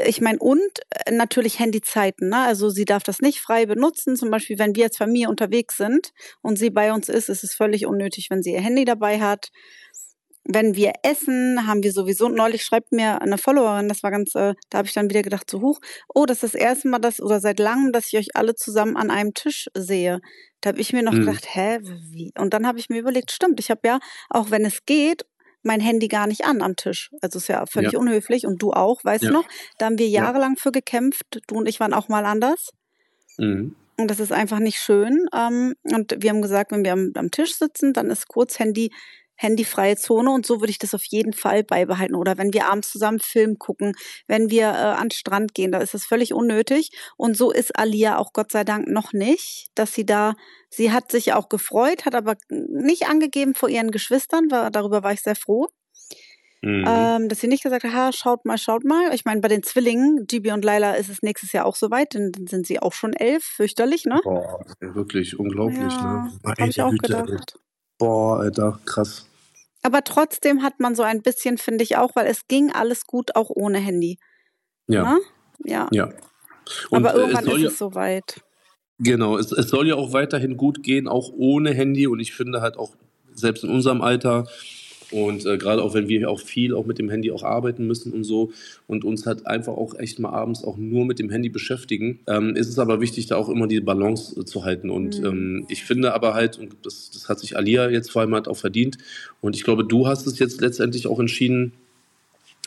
ich 0.07 0.21
meine, 0.21 0.39
und 0.39 0.61
äh, 0.91 1.11
natürlich 1.11 1.59
Handyzeiten. 1.59 2.29
Ne? 2.29 2.39
Also 2.39 2.71
sie 2.71 2.85
darf 2.85 3.03
das 3.03 3.21
nicht 3.21 3.41
frei 3.41 3.67
benutzen. 3.67 4.17
Zum 4.17 4.31
Beispiel, 4.31 4.59
wenn 4.59 4.77
wir 4.77 4.85
als 4.85 4.97
Familie 4.97 5.29
unterwegs 5.29 5.77
sind 5.77 6.13
und 6.43 6.57
sie 6.57 6.71
bei 6.71 6.93
uns 6.93 7.09
ist, 7.09 7.29
ist 7.29 7.43
es 7.43 7.55
völlig 7.55 7.87
unnötig, 7.87 8.29
wenn 8.31 8.43
sie 8.43 8.53
ihr 8.53 8.61
Handy 8.61 8.85
dabei 8.85 9.21
hat. 9.21 9.51
Wenn 10.45 10.75
wir 10.75 10.93
essen, 11.03 11.67
haben 11.67 11.83
wir 11.83 11.93
sowieso, 11.93 12.29
neulich 12.29 12.65
schreibt 12.65 12.93
mir 12.93 13.21
eine 13.21 13.39
Followerin, 13.39 13.89
das 13.89 14.03
war 14.03 14.11
ganz, 14.11 14.35
äh, 14.35 14.55
da 14.71 14.79
habe 14.79 14.89
ich 14.89 14.95
dann 14.95 15.11
wieder 15.11 15.23
gedacht, 15.23 15.51
so 15.51 15.61
hoch, 15.61 15.81
oh, 16.15 16.25
das 16.25 16.43
ist 16.43 16.55
das 16.55 16.61
erste 16.61 16.89
Mal, 16.89 16.99
dass, 16.99 17.21
oder 17.21 17.41
seit 17.41 17.59
langem, 17.59 17.93
dass 17.93 18.07
ich 18.07 18.19
euch 18.19 18.29
alle 18.35 18.55
zusammen 18.55 18.97
an 18.97 19.11
einem 19.11 19.35
Tisch 19.35 19.69
sehe. 19.75 20.21
Da 20.61 20.71
habe 20.71 20.81
ich 20.81 20.93
mir 20.93 21.03
noch 21.03 21.13
mhm. 21.13 21.27
gedacht, 21.27 21.47
hä, 21.55 21.79
wie? 21.83 22.33
Und 22.39 22.55
dann 22.55 22.67
habe 22.67 22.79
ich 22.79 22.89
mir 22.89 22.99
überlegt, 22.99 23.31
stimmt, 23.33 23.61
ich 23.61 23.71
habe 23.71 23.81
ja, 23.85 23.99
auch 24.31 24.51
wenn 24.51 24.65
es 24.65 24.85
geht 24.87 25.25
mein 25.63 25.81
Handy 25.81 26.09
gar 26.09 26.27
nicht 26.27 26.45
an 26.45 26.63
am 26.63 26.77
Tisch. 26.77 27.11
Also 27.21 27.39
ist 27.39 27.49
ja 27.49 27.67
völlig 27.67 27.93
ja. 27.93 27.99
unhöflich 27.99 28.47
und 28.47 28.63
du 28.63 28.73
auch, 28.73 29.05
weißt 29.05 29.25
ja. 29.25 29.29
du 29.29 29.35
noch? 29.35 29.49
Da 29.79 29.87
haben 29.87 29.99
wir 29.99 30.09
jahrelang 30.09 30.55
ja. 30.55 30.63
für 30.63 30.73
gekämpft. 30.73 31.43
Du 31.47 31.57
und 31.57 31.69
ich 31.69 31.81
waren 31.81 31.93
auch 31.93 32.09
mal 32.09 32.25
anders. 32.25 32.71
Mhm. 33.39 33.77
Und 33.99 34.11
das 34.11 34.21
ist 34.21 34.33
einfach 34.33 34.59
nicht 34.59 34.79
schön. 34.79 35.27
Ähm, 35.35 35.75
und 35.83 36.17
wir 36.19 36.31
haben 36.31 36.43
gesagt, 36.43 36.73
wenn 36.73 36.85
wir 36.85 36.93
am, 36.93 37.13
am 37.15 37.31
Tisch 37.31 37.57
sitzen, 37.57 37.93
dann 37.93 38.11
ist 38.11 38.29
kurz 38.29 38.59
Handy 38.59 38.91
handyfreie 39.41 39.97
Zone 39.97 40.31
und 40.31 40.45
so 40.45 40.61
würde 40.61 40.71
ich 40.71 40.79
das 40.79 40.95
auf 40.95 41.05
jeden 41.05 41.33
Fall 41.33 41.65
beibehalten. 41.65 42.15
Oder 42.15 42.37
wenn 42.37 42.53
wir 42.53 42.67
abends 42.67 42.91
zusammen 42.91 43.21
Film 43.21 43.59
gucken, 43.59 43.95
wenn 44.27 44.51
wir 44.51 44.67
äh, 44.67 44.99
an 44.99 45.09
den 45.09 45.13
Strand 45.13 45.55
gehen, 45.55 45.73
da 45.73 45.79
ist 45.79 45.95
das 45.95 46.05
völlig 46.05 46.35
unnötig. 46.35 46.91
Und 47.17 47.37
so 47.37 47.51
ist 47.51 47.79
Alia 47.79 48.19
auch 48.19 48.35
Gott 48.35 48.53
sei 48.53 48.65
Dank 48.65 48.89
noch 48.89 49.15
nicht, 49.15 49.69
dass 49.75 49.95
sie 49.95 50.05
da, 50.05 50.35
sie 50.69 50.93
hat 50.93 51.11
sich 51.11 51.33
auch 51.33 51.49
gefreut, 51.49 52.05
hat 52.05 52.15
aber 52.15 52.37
nicht 52.51 53.09
angegeben 53.09 53.55
vor 53.55 53.71
ihren 53.71 53.91
Geschwistern, 53.91 54.51
war, 54.51 54.71
darüber 54.71 55.03
war 55.03 55.13
ich 55.13 55.23
sehr 55.23 55.37
froh. 55.37 55.69
Mhm. 56.63 56.85
Ähm, 56.87 57.29
dass 57.31 57.41
sie 57.41 57.49
nicht 57.49 57.63
gesagt 57.63 57.85
hat, 57.85 57.95
ha, 57.95 58.13
schaut 58.13 58.45
mal, 58.45 58.59
schaut 58.59 58.85
mal. 58.85 59.15
Ich 59.15 59.25
meine, 59.25 59.41
bei 59.41 59.49
den 59.49 59.63
Zwillingen, 59.63 60.27
Gibi 60.27 60.53
und 60.53 60.63
Laila, 60.63 60.93
ist 60.93 61.09
es 61.09 61.23
nächstes 61.23 61.53
Jahr 61.53 61.65
auch 61.65 61.77
soweit, 61.77 62.15
dann, 62.15 62.33
dann 62.33 62.47
sind 62.47 62.67
sie 62.67 62.81
auch 62.81 62.93
schon 62.93 63.15
elf, 63.15 63.43
fürchterlich, 63.43 64.05
ne? 64.05 64.21
Boah, 64.23 64.63
wirklich 64.81 65.39
unglaublich, 65.39 65.95
ja, 65.95 66.25
ne? 66.25 66.33
Habe 66.45 66.69
ich 66.69 66.83
auch 66.83 66.91
Güte, 66.91 67.23
gedacht. 67.23 67.59
Boah, 67.97 68.41
Alter, 68.41 68.79
krass. 68.85 69.30
Aber 69.83 70.05
trotzdem 70.05 70.63
hat 70.63 70.79
man 70.81 70.95
so 70.95 71.03
ein 71.03 71.23
bisschen, 71.23 71.59
finde 71.59 71.85
ich 71.85 71.97
auch, 71.97 72.15
weil 72.15 72.27
es 72.27 72.47
ging 72.49 72.71
alles 72.73 73.07
gut 73.07 73.35
auch 73.37 73.51
ohne 73.51 73.79
Handy. 73.79 74.19
Ja. 74.87 75.03
Na? 75.03 75.15
Ne? 75.15 75.21
Ja. 75.65 75.89
ja. 75.91 76.09
Und 76.91 77.07
Aber 77.07 77.15
irgendwann 77.15 77.47
es 77.47 77.55
ist 77.55 77.63
ja, 77.63 77.69
es 77.69 77.79
soweit. 77.79 78.41
Genau, 78.99 79.39
es, 79.39 79.51
es 79.53 79.69
soll 79.69 79.89
ja 79.89 79.95
auch 79.95 80.13
weiterhin 80.13 80.57
gut 80.57 80.83
gehen, 80.83 81.09
auch 81.09 81.31
ohne 81.33 81.73
Handy. 81.73 82.07
Und 82.07 82.21
ich 82.21 82.35
finde 82.35 82.61
halt 82.61 82.77
auch, 82.77 82.95
selbst 83.33 83.65
in 83.65 83.71
unserem 83.71 84.03
Alter, 84.03 84.47
und 85.11 85.47
äh, 85.47 85.59
gerade 85.59 85.83
auch 85.83 85.95
wenn 85.95 86.09
wir 86.09 86.31
auch 86.31 86.41
viel 86.41 86.75
auch 86.75 86.87
mit 86.87 86.99
dem 86.99 87.11
Handy 87.11 87.31
auch 87.31 87.43
arbeiten 87.43 87.87
müssen 87.87 88.13
und 88.13 88.25
so 88.25 88.53
und 88.87 89.05
uns 89.05 89.27
halt 89.27 89.47
einfach 89.47 89.75
auch 89.75 89.99
echt 89.99 90.19
mal 90.19 90.31
abends 90.31 90.65
auch 90.65 90.77
nur 90.77 91.05
mit 91.05 91.19
dem 91.19 91.31
Handy 91.31 91.49
beschäftigen, 91.49 92.21
ähm, 92.27 92.57
ist 92.57 92.69
es 92.69 92.79
aber 92.79 93.01
wichtig, 93.01 93.27
da 93.27 93.37
auch 93.37 93.49
immer 93.49 93.67
die 93.67 93.81
Balance 93.81 94.39
äh, 94.41 94.45
zu 94.45 94.65
halten. 94.65 94.91
Und 94.91 95.21
mhm. 95.21 95.27
ähm, 95.27 95.67
ich 95.69 95.85
finde 95.85 96.15
aber 96.15 96.35
halt, 96.35 96.59
und 96.59 96.77
das, 96.83 97.11
das 97.11 97.29
hat 97.29 97.41
sich 97.41 97.57
Alia 97.57 97.91
jetzt 97.91 98.11
vor 98.11 98.23
allem 98.23 98.35
halt 98.35 98.49
auch 98.49 98.57
verdient, 98.57 98.99
und 99.41 99.57
ich 99.57 99.65
glaube, 99.65 99.85
du 99.85 100.07
hast 100.07 100.27
es 100.27 100.39
jetzt 100.39 100.61
letztendlich 100.61 101.07
auch 101.07 101.19
entschieden, 101.19 101.73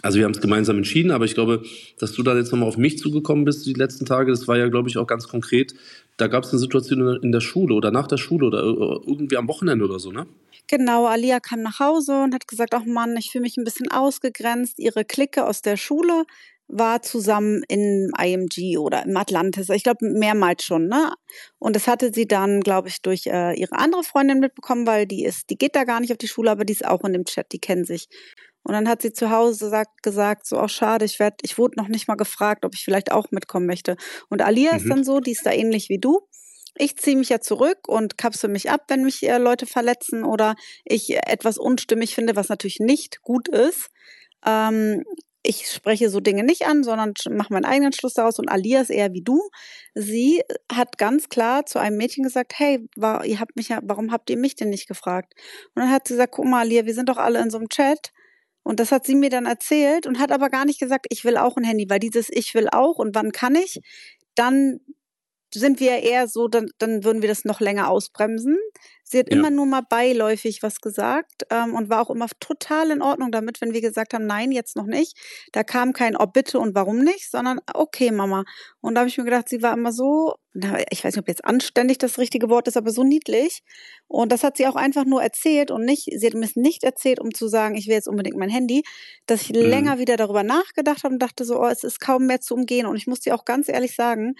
also 0.03 0.17
wir 0.17 0.25
haben 0.25 0.33
es 0.33 0.41
gemeinsam 0.41 0.77
entschieden, 0.77 1.11
aber 1.11 1.25
ich 1.25 1.33
glaube, 1.33 1.63
dass 1.97 2.11
du 2.11 2.23
da 2.23 2.35
jetzt 2.35 2.51
nochmal 2.51 2.67
auf 2.67 2.77
mich 2.77 2.99
zugekommen 2.99 3.45
bist 3.45 3.65
die 3.65 3.73
letzten 3.73 4.05
Tage, 4.05 4.31
das 4.31 4.47
war 4.49 4.57
ja, 4.57 4.67
glaube 4.67 4.89
ich, 4.89 4.97
auch 4.97 5.07
ganz 5.07 5.29
konkret. 5.29 5.73
Da 6.17 6.27
gab 6.27 6.43
es 6.43 6.51
eine 6.51 6.59
Situation 6.59 7.19
in 7.23 7.31
der 7.31 7.39
Schule 7.39 7.73
oder 7.73 7.89
nach 7.89 8.07
der 8.07 8.17
Schule 8.17 8.45
oder 8.47 8.59
äh, 8.59 9.09
irgendwie 9.09 9.37
am 9.37 9.47
Wochenende 9.47 9.85
oder 9.85 9.99
so, 9.99 10.11
ne? 10.11 10.27
Genau, 10.67 11.05
Alia 11.07 11.39
kam 11.39 11.61
nach 11.61 11.79
Hause 11.79 12.21
und 12.21 12.33
hat 12.33 12.47
gesagt, 12.47 12.73
ach 12.73 12.85
Mann, 12.85 13.15
ich 13.17 13.31
fühle 13.31 13.43
mich 13.43 13.57
ein 13.57 13.63
bisschen 13.63 13.91
ausgegrenzt. 13.91 14.77
Ihre 14.77 15.05
Clique 15.05 15.45
aus 15.45 15.61
der 15.61 15.77
Schule 15.77 16.25
war 16.67 17.01
zusammen 17.01 17.63
in 17.67 18.11
IMG 18.17 18.77
oder 18.77 19.05
im 19.05 19.15
Atlantis. 19.15 19.69
Ich 19.69 19.83
glaube, 19.83 20.05
mehrmals 20.05 20.63
schon, 20.63 20.87
ne? 20.87 21.13
Und 21.59 21.75
das 21.75 21.87
hatte 21.87 22.11
sie 22.13 22.27
dann, 22.27 22.61
glaube 22.61 22.89
ich, 22.89 23.01
durch 23.01 23.27
äh, 23.27 23.53
ihre 23.53 23.77
andere 23.77 24.03
Freundin 24.03 24.39
mitbekommen, 24.39 24.85
weil 24.85 25.05
die 25.05 25.23
ist, 25.23 25.49
die 25.49 25.57
geht 25.57 25.75
da 25.75 25.83
gar 25.85 25.99
nicht 25.99 26.11
auf 26.11 26.17
die 26.17 26.27
Schule, 26.27 26.51
aber 26.51 26.65
die 26.65 26.73
ist 26.73 26.85
auch 26.85 27.03
in 27.03 27.13
dem 27.13 27.25
Chat, 27.25 27.51
die 27.51 27.59
kennen 27.59 27.85
sich. 27.85 28.07
Und 28.63 28.73
dann 28.73 28.87
hat 28.87 29.01
sie 29.01 29.13
zu 29.13 29.29
Hause 29.29 29.69
sagt, 29.69 30.03
gesagt, 30.03 30.47
so, 30.47 30.57
auch 30.57 30.63
oh, 30.63 30.67
schade, 30.67 31.05
ich 31.05 31.19
werd, 31.19 31.39
ich 31.41 31.57
wurde 31.57 31.77
noch 31.77 31.87
nicht 31.89 32.07
mal 32.07 32.15
gefragt, 32.15 32.65
ob 32.65 32.75
ich 32.75 32.83
vielleicht 32.83 33.11
auch 33.11 33.31
mitkommen 33.31 33.65
möchte. 33.65 33.97
Und 34.29 34.41
Alia 34.41 34.71
mhm. 34.71 34.77
ist 34.77 34.89
dann 34.89 35.03
so, 35.03 35.19
die 35.19 35.31
ist 35.31 35.45
da 35.45 35.51
ähnlich 35.51 35.89
wie 35.89 35.99
du 35.99 36.21
ich 36.75 36.97
ziehe 36.97 37.15
mich 37.15 37.29
ja 37.29 37.39
zurück 37.39 37.87
und 37.87 38.17
kapsel 38.17 38.49
mich 38.49 38.69
ab, 38.69 38.85
wenn 38.87 39.03
mich 39.03 39.23
äh, 39.23 39.37
Leute 39.37 39.65
verletzen 39.65 40.23
oder 40.23 40.55
ich 40.85 41.15
etwas 41.27 41.57
unstimmig 41.57 42.15
finde, 42.15 42.35
was 42.35 42.49
natürlich 42.49 42.79
nicht 42.79 43.21
gut 43.21 43.47
ist. 43.47 43.89
Ähm, 44.45 45.03
ich 45.45 45.69
spreche 45.69 46.09
so 46.09 46.21
Dinge 46.21 46.43
nicht 46.43 46.65
an, 46.65 46.83
sondern 46.83 47.13
mache 47.29 47.51
meinen 47.53 47.65
eigenen 47.65 47.91
Schluss 47.91 48.13
daraus 48.13 48.39
und 48.39 48.47
Alia 48.49 48.81
ist 48.81 48.89
eher 48.89 49.11
wie 49.11 49.21
du. 49.21 49.41
Sie 49.93 50.41
hat 50.71 50.97
ganz 50.97 51.27
klar 51.27 51.65
zu 51.65 51.79
einem 51.79 51.97
Mädchen 51.97 52.23
gesagt, 52.23 52.53
hey, 52.57 52.87
war, 52.95 53.25
ihr 53.25 53.39
habt 53.41 53.55
mich 53.57 53.67
ja, 53.69 53.79
warum 53.83 54.11
habt 54.11 54.29
ihr 54.29 54.37
mich 54.37 54.55
denn 54.55 54.69
nicht 54.69 54.87
gefragt? 54.87 55.33
Und 55.75 55.81
dann 55.81 55.91
hat 55.91 56.07
sie 56.07 56.13
gesagt, 56.13 56.33
guck 56.33 56.45
mal, 56.45 56.61
Alia, 56.61 56.85
wir 56.85 56.93
sind 56.93 57.09
doch 57.09 57.17
alle 57.17 57.41
in 57.41 57.49
so 57.49 57.57
einem 57.57 57.67
Chat. 57.67 58.13
Und 58.63 58.79
das 58.79 58.91
hat 58.91 59.05
sie 59.05 59.15
mir 59.15 59.29
dann 59.29 59.45
erzählt 59.45 60.07
und 60.07 60.19
hat 60.19 60.31
aber 60.31 60.49
gar 60.49 60.65
nicht 60.65 60.79
gesagt, 60.79 61.07
ich 61.09 61.25
will 61.25 61.37
auch 61.37 61.57
ein 61.57 61.63
Handy, 61.65 61.89
weil 61.89 61.99
dieses 61.99 62.29
Ich 62.29 62.53
will 62.53 62.69
auch 62.71 62.97
und 62.97 63.15
wann 63.15 63.31
kann 63.31 63.55
ich, 63.55 63.81
dann 64.35 64.79
sind 65.53 65.79
wir 65.79 65.99
eher 65.99 66.27
so, 66.27 66.47
dann, 66.47 66.69
dann 66.79 67.03
würden 67.03 67.21
wir 67.21 67.29
das 67.29 67.45
noch 67.45 67.59
länger 67.59 67.89
ausbremsen. 67.89 68.57
Sie 69.03 69.19
hat 69.19 69.29
ja. 69.29 69.37
immer 69.37 69.49
nur 69.49 69.65
mal 69.65 69.81
beiläufig 69.81 70.63
was 70.63 70.79
gesagt 70.79 71.43
ähm, 71.49 71.75
und 71.75 71.89
war 71.89 72.01
auch 72.01 72.09
immer 72.09 72.27
total 72.39 72.91
in 72.91 73.01
Ordnung 73.01 73.31
damit, 73.31 73.61
wenn 73.61 73.73
wir 73.73 73.81
gesagt 73.81 74.13
haben, 74.13 74.25
nein, 74.25 74.51
jetzt 74.51 74.75
noch 74.75 74.85
nicht. 74.85 75.17
Da 75.51 75.63
kam 75.63 75.93
kein 75.93 76.15
Ob 76.15 76.33
bitte 76.33 76.59
und 76.59 76.73
warum 76.73 76.99
nicht, 76.99 77.29
sondern 77.29 77.59
okay, 77.73 78.11
Mama. 78.11 78.43
Und 78.81 78.95
da 78.95 79.01
habe 79.01 79.09
ich 79.09 79.17
mir 79.17 79.25
gedacht, 79.25 79.49
sie 79.49 79.61
war 79.61 79.73
immer 79.73 79.91
so, 79.91 80.35
na, 80.53 80.79
ich 80.91 81.03
weiß 81.03 81.15
nicht, 81.15 81.21
ob 81.21 81.27
jetzt 81.27 81.45
anständig 81.45 81.97
das 81.97 82.17
richtige 82.17 82.49
Wort 82.49 82.67
ist, 82.67 82.77
aber 82.77 82.91
so 82.91 83.03
niedlich. 83.03 83.61
Und 84.07 84.31
das 84.31 84.43
hat 84.43 84.57
sie 84.57 84.67
auch 84.67 84.75
einfach 84.75 85.05
nur 85.05 85.21
erzählt 85.21 85.71
und 85.71 85.83
nicht, 85.83 86.09
sie 86.15 86.25
hat 86.25 86.33
mir 86.35 86.45
es 86.45 86.55
nicht 86.55 86.83
erzählt, 86.83 87.19
um 87.19 87.33
zu 87.33 87.47
sagen, 87.47 87.75
ich 87.75 87.87
will 87.87 87.95
jetzt 87.95 88.07
unbedingt 88.07 88.37
mein 88.37 88.49
Handy, 88.49 88.83
dass 89.25 89.41
ich 89.41 89.49
mhm. 89.49 89.61
länger 89.61 89.99
wieder 89.99 90.15
darüber 90.15 90.43
nachgedacht 90.43 91.03
habe 91.03 91.15
und 91.15 91.19
dachte 91.19 91.43
so, 91.43 91.59
oh, 91.59 91.67
es 91.67 91.83
ist 91.83 91.99
kaum 91.99 92.27
mehr 92.27 92.39
zu 92.39 92.53
umgehen. 92.53 92.85
Und 92.85 92.95
ich 92.95 93.07
muss 93.07 93.19
dir 93.19 93.35
auch 93.35 93.45
ganz 93.45 93.67
ehrlich 93.67 93.95
sagen, 93.95 94.35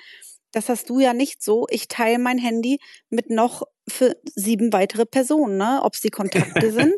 das 0.53 0.69
hast 0.69 0.89
du 0.89 1.00
ja 1.00 1.13
nicht 1.13 1.43
so. 1.43 1.67
Ich 1.69 1.88
teile 1.89 2.19
mein 2.19 2.38
Handy 2.38 2.79
mit 3.10 3.29
noch 3.29 3.63
für 3.88 4.15
sieben 4.36 4.72
weitere 4.72 5.05
Personen, 5.05 5.57
ne? 5.57 5.81
Ob 5.83 5.95
es 5.95 6.01
die 6.01 6.10
Kontakte 6.10 6.72
sind, 6.72 6.95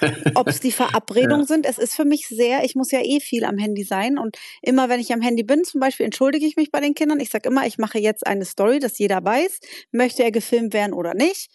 ob 0.34 0.48
es 0.48 0.60
die 0.60 0.72
Verabredungen 0.72 1.42
ja. 1.42 1.46
sind. 1.46 1.66
Es 1.66 1.78
ist 1.78 1.94
für 1.94 2.04
mich 2.04 2.26
sehr, 2.26 2.64
ich 2.64 2.74
muss 2.74 2.90
ja 2.90 3.00
eh 3.02 3.20
viel 3.20 3.44
am 3.44 3.58
Handy 3.58 3.84
sein. 3.84 4.18
Und 4.18 4.38
immer 4.62 4.88
wenn 4.88 4.98
ich 4.98 5.12
am 5.12 5.20
Handy 5.20 5.42
bin, 5.42 5.62
zum 5.62 5.80
Beispiel, 5.80 6.06
entschuldige 6.06 6.46
ich 6.46 6.56
mich 6.56 6.72
bei 6.72 6.80
den 6.80 6.94
Kindern. 6.94 7.20
Ich 7.20 7.30
sage 7.30 7.48
immer, 7.48 7.66
ich 7.66 7.78
mache 7.78 7.98
jetzt 7.98 8.26
eine 8.26 8.44
Story, 8.44 8.80
dass 8.80 8.98
jeder 8.98 9.22
weiß, 9.22 9.60
möchte 9.92 10.24
er 10.24 10.32
gefilmt 10.32 10.72
werden 10.72 10.94
oder 10.94 11.14
nicht. 11.14 11.50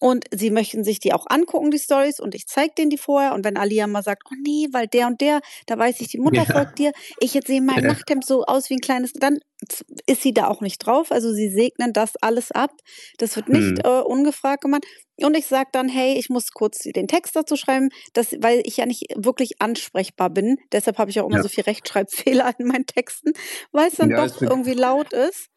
Und 0.00 0.24
sie 0.32 0.50
möchten 0.50 0.82
sich 0.82 0.98
die 0.98 1.12
auch 1.12 1.26
angucken, 1.28 1.70
die 1.70 1.78
Stories, 1.78 2.20
und 2.20 2.34
ich 2.34 2.46
zeige 2.46 2.72
denen 2.76 2.90
die 2.90 2.98
vorher. 2.98 3.34
Und 3.34 3.44
wenn 3.44 3.56
Alia 3.56 3.86
mal 3.86 4.02
sagt, 4.02 4.24
oh 4.30 4.34
nee, 4.42 4.66
weil 4.72 4.86
der 4.86 5.06
und 5.06 5.20
der, 5.20 5.40
da 5.66 5.78
weiß 5.78 6.00
ich, 6.00 6.08
die 6.08 6.18
Mutter 6.18 6.44
ja. 6.48 6.52
folgt 6.52 6.78
dir, 6.78 6.92
ich 7.20 7.34
jetzt 7.34 7.46
sehe 7.46 7.60
mein 7.60 7.84
ja. 7.84 7.92
Nachthemd 7.92 8.24
so 8.24 8.44
aus 8.44 8.70
wie 8.70 8.74
ein 8.74 8.80
kleines, 8.80 9.12
dann 9.12 9.38
ist 10.06 10.22
sie 10.22 10.32
da 10.32 10.48
auch 10.48 10.62
nicht 10.62 10.78
drauf. 10.78 11.12
Also 11.12 11.32
sie 11.32 11.50
segnen 11.50 11.92
das 11.92 12.16
alles 12.16 12.50
ab. 12.50 12.70
Das 13.18 13.36
wird 13.36 13.50
nicht 13.50 13.78
hm. 13.78 13.78
äh, 13.84 14.00
ungefragt 14.00 14.62
gemacht. 14.62 14.84
Und 15.16 15.36
ich 15.36 15.46
sage 15.46 15.68
dann, 15.72 15.88
hey, 15.88 16.14
ich 16.18 16.30
muss 16.30 16.52
kurz 16.52 16.78
den 16.78 17.06
Text 17.06 17.36
dazu 17.36 17.56
schreiben, 17.56 17.90
dass, 18.14 18.32
weil 18.40 18.62
ich 18.64 18.78
ja 18.78 18.86
nicht 18.86 19.04
wirklich 19.16 19.60
ansprechbar 19.60 20.30
bin. 20.30 20.56
Deshalb 20.72 20.96
habe 20.96 21.10
ich 21.10 21.20
auch 21.20 21.26
immer 21.26 21.36
ja. 21.36 21.42
so 21.42 21.48
viel 21.48 21.64
Rechtschreibfehler 21.64 22.54
in 22.58 22.66
meinen 22.66 22.86
Texten, 22.86 23.32
weil 23.72 23.88
es 23.88 23.96
dann 23.96 24.10
doch 24.10 24.40
irgendwie 24.40 24.74
laut 24.74 25.12
ist. 25.12 25.50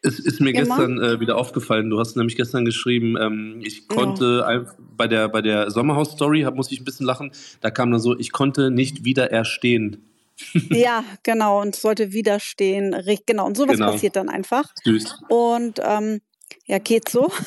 Es 0.00 0.18
ist 0.20 0.40
mir 0.40 0.50
Immer? 0.50 0.60
gestern 0.76 1.02
äh, 1.02 1.20
wieder 1.20 1.36
aufgefallen. 1.36 1.90
Du 1.90 1.98
hast 1.98 2.16
nämlich 2.16 2.36
gestern 2.36 2.64
geschrieben, 2.64 3.16
ähm, 3.20 3.60
ich 3.64 3.88
konnte 3.88 4.46
ein- 4.46 4.66
bei 4.96 5.08
der 5.08 5.28
bei 5.28 5.42
der 5.42 5.70
Sommerhaus-Story, 5.70 6.48
musste 6.54 6.74
ich 6.74 6.80
ein 6.80 6.84
bisschen 6.84 7.06
lachen. 7.06 7.32
Da 7.60 7.70
kam 7.70 7.90
dann 7.90 8.00
so, 8.00 8.16
ich 8.18 8.30
konnte 8.32 8.70
nicht 8.70 9.04
wieder 9.04 9.30
erstehen. 9.32 10.04
Ja, 10.70 11.02
genau. 11.24 11.60
Und 11.60 11.74
sollte 11.74 12.12
widerstehen. 12.12 12.94
Genau. 13.26 13.44
Und 13.46 13.56
sowas 13.56 13.74
Genau. 13.76 13.90
passiert 13.90 14.14
dann 14.14 14.28
einfach. 14.28 14.72
Süß. 14.84 15.22
Und 15.28 15.80
ähm, 15.82 16.20
ja, 16.66 16.78
geht 16.78 17.08
so. 17.08 17.30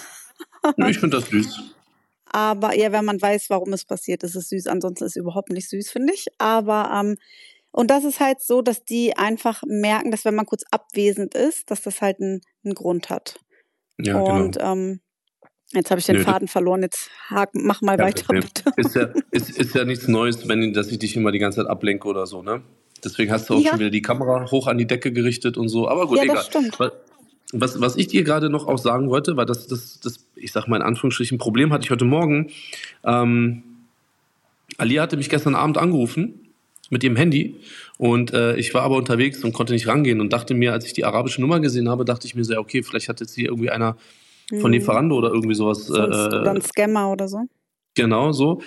Ich 0.89 0.99
finde 0.99 1.17
das 1.17 1.29
süß. 1.29 1.59
Aber 2.25 2.75
ja, 2.77 2.91
wenn 2.91 3.03
man 3.05 3.19
weiß, 3.21 3.49
warum 3.49 3.73
es 3.73 3.83
passiert, 3.85 4.23
ist 4.23 4.35
es 4.35 4.49
süß. 4.49 4.67
Ansonsten 4.67 5.05
ist 5.05 5.11
es 5.15 5.21
überhaupt 5.21 5.49
nicht 5.49 5.67
süß, 5.69 5.89
finde 5.89 6.13
ich. 6.13 6.27
Aber 6.37 6.91
ähm, 6.93 7.15
und 7.71 7.89
das 7.91 8.03
ist 8.03 8.19
halt 8.19 8.41
so, 8.41 8.61
dass 8.61 8.83
die 8.83 9.15
einfach 9.17 9.63
merken, 9.65 10.11
dass 10.11 10.25
wenn 10.25 10.35
man 10.35 10.45
kurz 10.45 10.63
abwesend 10.71 11.33
ist, 11.35 11.71
dass 11.71 11.81
das 11.81 12.01
halt 12.01 12.19
einen, 12.19 12.41
einen 12.63 12.73
Grund 12.75 13.09
hat. 13.09 13.39
Ja, 13.99 14.17
und 14.19 14.53
genau. 14.57 14.71
ähm, 14.73 14.99
jetzt 15.71 15.89
habe 15.91 15.99
ich 15.99 16.05
den 16.05 16.17
Nö, 16.17 16.23
Faden 16.23 16.47
verloren. 16.47 16.81
Jetzt 16.81 17.09
hak, 17.29 17.51
mach 17.53 17.81
mal 17.81 17.97
Kein 17.97 18.07
weiter, 18.07 18.33
bitte. 18.33 18.63
Ist 18.77 18.95
ja, 18.95 19.09
ist, 19.31 19.49
ist 19.51 19.75
ja 19.75 19.85
nichts 19.85 20.07
Neues, 20.07 20.47
wenn, 20.47 20.73
dass 20.73 20.87
ich 20.87 20.99
dich 20.99 21.15
immer 21.15 21.31
die 21.31 21.39
ganze 21.39 21.61
Zeit 21.61 21.67
ablenke 21.67 22.07
oder 22.07 22.25
so, 22.27 22.41
ne? 22.41 22.61
Deswegen 23.03 23.31
hast 23.31 23.49
du 23.49 23.55
auch 23.55 23.59
Ja. 23.61 23.71
schon 23.71 23.79
wieder 23.79 23.89
die 23.89 24.01
Kamera 24.01 24.49
hoch 24.51 24.67
an 24.67 24.77
die 24.77 24.85
Decke 24.85 25.11
gerichtet 25.11 25.57
und 25.57 25.69
so. 25.69 25.87
Aber 25.87 26.07
gut, 26.07 26.17
Ja, 26.17 26.23
egal. 26.23 26.35
das 26.37 26.45
stimmt. 26.47 26.79
Wa- 26.79 26.91
Was, 27.53 27.81
was 27.81 27.95
ich 27.97 28.07
dir 28.07 28.23
gerade 28.23 28.49
noch 28.49 28.67
auch 28.67 28.77
sagen 28.77 29.09
wollte, 29.09 29.35
war 29.37 29.45
das, 29.45 29.67
das, 29.67 29.99
das, 29.99 30.25
ich 30.35 30.51
sag 30.51 30.67
mal 30.67 30.75
in 30.77 30.81
Anführungsstrichen, 30.83 31.37
Problem 31.37 31.73
hatte 31.73 31.83
ich 31.83 31.89
heute 31.91 32.05
Morgen. 32.05 32.51
Ähm, 33.03 33.63
Alia 34.77 35.01
hatte 35.01 35.17
mich 35.17 35.29
gestern 35.29 35.55
Abend 35.55 35.77
angerufen 35.77 36.50
mit 36.91 37.03
ihrem 37.03 37.15
Handy 37.15 37.55
und 37.97 38.33
äh, 38.33 38.55
ich 38.57 38.73
war 38.75 38.83
aber 38.83 38.97
unterwegs 38.97 39.43
und 39.43 39.53
konnte 39.53 39.73
nicht 39.73 39.87
rangehen 39.87 40.21
und 40.21 40.31
dachte 40.31 40.53
mir, 40.53 40.73
als 40.73 40.85
ich 40.85 40.93
die 40.93 41.05
arabische 41.05 41.41
Nummer 41.41 41.59
gesehen 41.59 41.89
habe, 41.89 42.05
dachte 42.05 42.27
ich 42.27 42.35
mir 42.35 42.43
so, 42.43 42.53
ja, 42.53 42.59
okay, 42.59 42.83
vielleicht 42.83 43.09
hat 43.09 43.19
jetzt 43.19 43.33
hier 43.33 43.49
irgendwie 43.49 43.71
einer 43.71 43.97
von 44.59 44.71
Lieferando 44.71 45.15
oder 45.15 45.29
irgendwie 45.29 45.55
sowas. 45.55 45.87
Sonst, 45.87 46.15
äh, 46.15 46.39
oder 46.39 46.51
ein 46.51 46.61
Scammer 46.61 47.09
oder 47.09 47.27
so. 47.27 47.45
Genau, 47.95 48.31
so. 48.33 48.61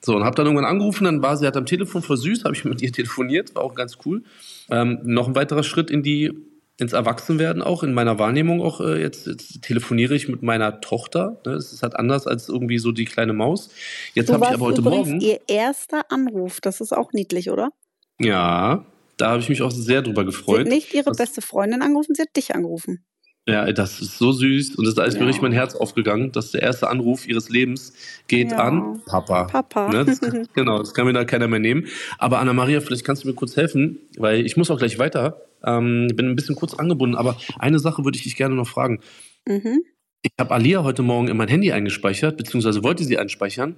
So, 0.00 0.14
und 0.14 0.24
habe 0.24 0.36
dann 0.36 0.46
irgendwann 0.46 0.64
angerufen, 0.64 1.04
dann 1.04 1.22
war 1.22 1.36
sie 1.36 1.44
halt 1.44 1.56
am 1.56 1.66
Telefon 1.66 2.02
versüßt, 2.02 2.44
habe 2.44 2.54
ich 2.54 2.64
mit 2.64 2.82
ihr 2.82 2.92
telefoniert, 2.92 3.54
war 3.54 3.62
auch 3.62 3.74
ganz 3.74 3.98
cool. 4.04 4.22
Ähm, 4.70 4.98
noch 5.04 5.28
ein 5.28 5.34
weiterer 5.34 5.62
Schritt 5.62 5.90
in 5.90 6.02
die, 6.02 6.32
ins 6.80 6.92
Erwachsenwerden 6.92 7.60
auch, 7.62 7.82
in 7.82 7.92
meiner 7.92 8.18
Wahrnehmung 8.18 8.62
auch, 8.62 8.80
äh, 8.80 9.00
jetzt, 9.00 9.26
jetzt 9.26 9.62
telefoniere 9.62 10.14
ich 10.14 10.28
mit 10.28 10.42
meiner 10.42 10.80
Tochter. 10.80 11.40
Ne? 11.44 11.54
Das 11.54 11.72
ist 11.72 11.82
halt 11.82 11.96
anders 11.96 12.26
als 12.26 12.48
irgendwie 12.48 12.78
so 12.78 12.92
die 12.92 13.04
kleine 13.04 13.32
Maus. 13.32 13.70
Jetzt 14.14 14.32
habe 14.32 14.44
ich 14.46 14.52
aber 14.52 14.66
heute 14.66 14.82
Morgen. 14.82 15.20
ihr 15.20 15.40
erster 15.48 16.10
Anruf. 16.10 16.60
Das 16.60 16.80
ist 16.80 16.92
auch 16.92 17.12
niedlich, 17.12 17.50
oder? 17.50 17.70
Ja, 18.20 18.84
da 19.16 19.30
habe 19.30 19.40
ich 19.40 19.48
mich 19.48 19.62
auch 19.62 19.72
sehr 19.72 20.02
drüber 20.02 20.22
Sie 20.22 20.26
gefreut. 20.26 20.60
hat 20.60 20.68
nicht 20.68 20.94
ihre 20.94 21.06
Das- 21.06 21.16
beste 21.16 21.42
Freundin 21.42 21.82
angerufen, 21.82 22.14
sie 22.14 22.22
hat 22.22 22.36
dich 22.36 22.54
angerufen. 22.54 23.04
Ja, 23.48 23.72
das 23.72 24.00
ist 24.00 24.18
so 24.18 24.30
süß 24.32 24.76
und 24.76 24.84
da 24.98 25.04
ist 25.04 25.14
mir 25.14 25.20
Ja. 25.20 25.26
richtig 25.26 25.42
mein 25.42 25.52
Herz 25.52 25.74
aufgegangen, 25.74 26.32
dass 26.32 26.50
der 26.52 26.62
erste 26.62 26.88
Anruf 26.90 27.26
ihres 27.26 27.48
Lebens 27.48 27.94
geht 28.28 28.50
Ja. 28.52 28.58
an 28.58 29.00
Papa. 29.06 29.44
Papa. 29.44 29.88
Ne, 29.88 30.04
das, 30.04 30.20
genau, 30.54 30.78
das 30.78 30.92
kann 30.92 31.06
mir 31.06 31.14
da 31.14 31.24
keiner 31.24 31.48
mehr 31.48 31.58
nehmen. 31.58 31.86
Aber 32.18 32.40
Anna-Maria, 32.40 32.80
vielleicht 32.82 33.04
kannst 33.04 33.24
du 33.24 33.28
mir 33.28 33.34
kurz 33.34 33.56
helfen, 33.56 33.98
weil 34.18 34.44
ich 34.44 34.56
muss 34.58 34.70
auch 34.70 34.78
gleich 34.78 34.98
weiter. 34.98 35.42
Ähm, 35.64 36.08
bin 36.14 36.28
ein 36.28 36.36
bisschen 36.36 36.56
kurz 36.56 36.74
angebunden, 36.74 37.16
aber 37.16 37.36
eine 37.58 37.78
Sache 37.78 38.04
würde 38.04 38.16
ich 38.18 38.24
dich 38.24 38.36
gerne 38.36 38.54
noch 38.54 38.68
fragen. 38.68 39.00
Mhm. 39.46 39.82
Ich 40.22 40.32
habe 40.38 40.50
Alia 40.52 40.84
heute 40.84 41.02
Morgen 41.02 41.28
in 41.28 41.36
mein 41.36 41.48
Handy 41.48 41.72
eingespeichert, 41.72 42.36
beziehungsweise 42.36 42.82
wollte 42.84 43.04
sie 43.04 43.18
einspeichern. 43.18 43.76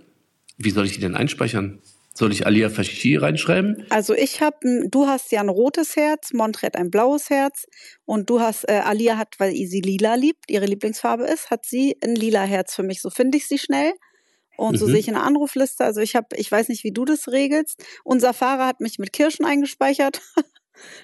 Wie 0.59 0.71
soll 0.71 0.85
ich 0.87 0.93
die 0.93 1.01
denn 1.01 1.15
einspeichern? 1.15 1.79
Soll 2.15 2.33
ich 2.33 2.45
Alia 2.47 2.69
Fashi 2.71 3.17
reinschreiben? 3.17 3.87
Also 3.89 4.15
ich 4.15 4.41
habe, 4.41 4.89
du 4.89 5.07
hast 5.07 5.31
ja 5.33 5.41
ein 5.41 5.49
rotes 5.49 5.97
Herz, 5.97 6.33
Montret 6.33 6.77
ein 6.77 6.91
blaues 6.91 7.31
Herz 7.31 7.67
und 8.05 8.29
du 8.29 8.41
hast, 8.41 8.69
äh, 8.69 8.81
Alia 8.85 9.17
hat, 9.17 9.37
weil 9.39 9.53
sie 9.55 9.81
lila 9.81 10.15
liebt, 10.17 10.51
ihre 10.51 10.67
Lieblingsfarbe 10.67 11.25
ist, 11.25 11.51
hat 11.51 11.65
sie 11.67 11.97
ein 12.03 12.15
lila 12.17 12.43
Herz 12.43 12.75
für 12.75 12.83
mich. 12.83 13.01
So 13.01 13.11
finde 13.11 13.39
ich 13.39 13.47
sie 13.47 13.59
schnell. 13.59 13.93
Und 14.57 14.77
so 14.79 14.87
Mhm. 14.87 14.91
sehe 14.91 15.01
ich 15.01 15.09
in 15.09 15.15
der 15.15 15.23
Anrufliste. 15.23 15.85
Also 15.85 16.01
ich 16.01 16.17
habe, 16.17 16.37
ich 16.37 16.51
weiß 16.53 16.69
nicht, 16.69 16.85
wie 16.85 16.93
du 16.93 17.05
das 17.07 17.29
regelst. 17.29 17.83
Unser 18.05 18.35
Fahrer 18.35 18.67
hat 18.67 18.81
mich 18.81 18.99
mit 18.99 19.13
Kirschen 19.13 19.47
eingespeichert. 19.47 20.21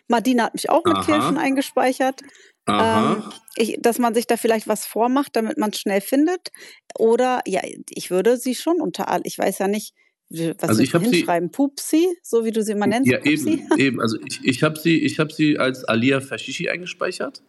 Madina 0.08 0.44
hat 0.44 0.54
mich 0.54 0.68
auch 0.70 0.84
mit 0.84 0.96
Aha. 0.98 1.04
Kirschen 1.04 1.38
eingespeichert. 1.38 2.20
Ähm, 2.68 3.22
ich, 3.56 3.78
dass 3.80 3.98
man 3.98 4.14
sich 4.14 4.26
da 4.26 4.36
vielleicht 4.36 4.68
was 4.68 4.84
vormacht, 4.84 5.36
damit 5.36 5.56
man 5.56 5.70
es 5.70 5.78
schnell 5.80 6.00
findet. 6.02 6.50
Oder 6.98 7.40
ja, 7.46 7.62
ich 7.88 8.10
würde 8.10 8.36
sie 8.36 8.54
schon 8.54 8.80
unter 8.80 9.20
ich 9.24 9.38
weiß 9.38 9.58
ja 9.58 9.68
nicht, 9.68 9.94
was 10.28 10.68
Also 10.68 10.82
ich 10.82 10.92
hab 10.94 11.04
sie- 11.04 11.10
hinschreiben? 11.16 11.50
Pupsi, 11.50 12.06
so 12.22 12.44
wie 12.44 12.50
du 12.50 12.62
sie 12.62 12.72
immer 12.72 12.86
nennst. 12.86 13.10
ja, 13.10 13.18
Pupsi? 13.18 13.50
eben, 13.50 13.78
eben. 13.78 14.00
Also 14.00 14.18
ich, 14.26 14.40
ich 14.44 14.62
habe 14.62 14.78
sie, 14.78 14.98
ich 15.00 15.18
hab 15.18 15.32
sie 15.32 15.58
als 15.58 15.84
Alia 15.84 16.20
Fashishi 16.20 16.68
eingespeichert. 16.68 17.42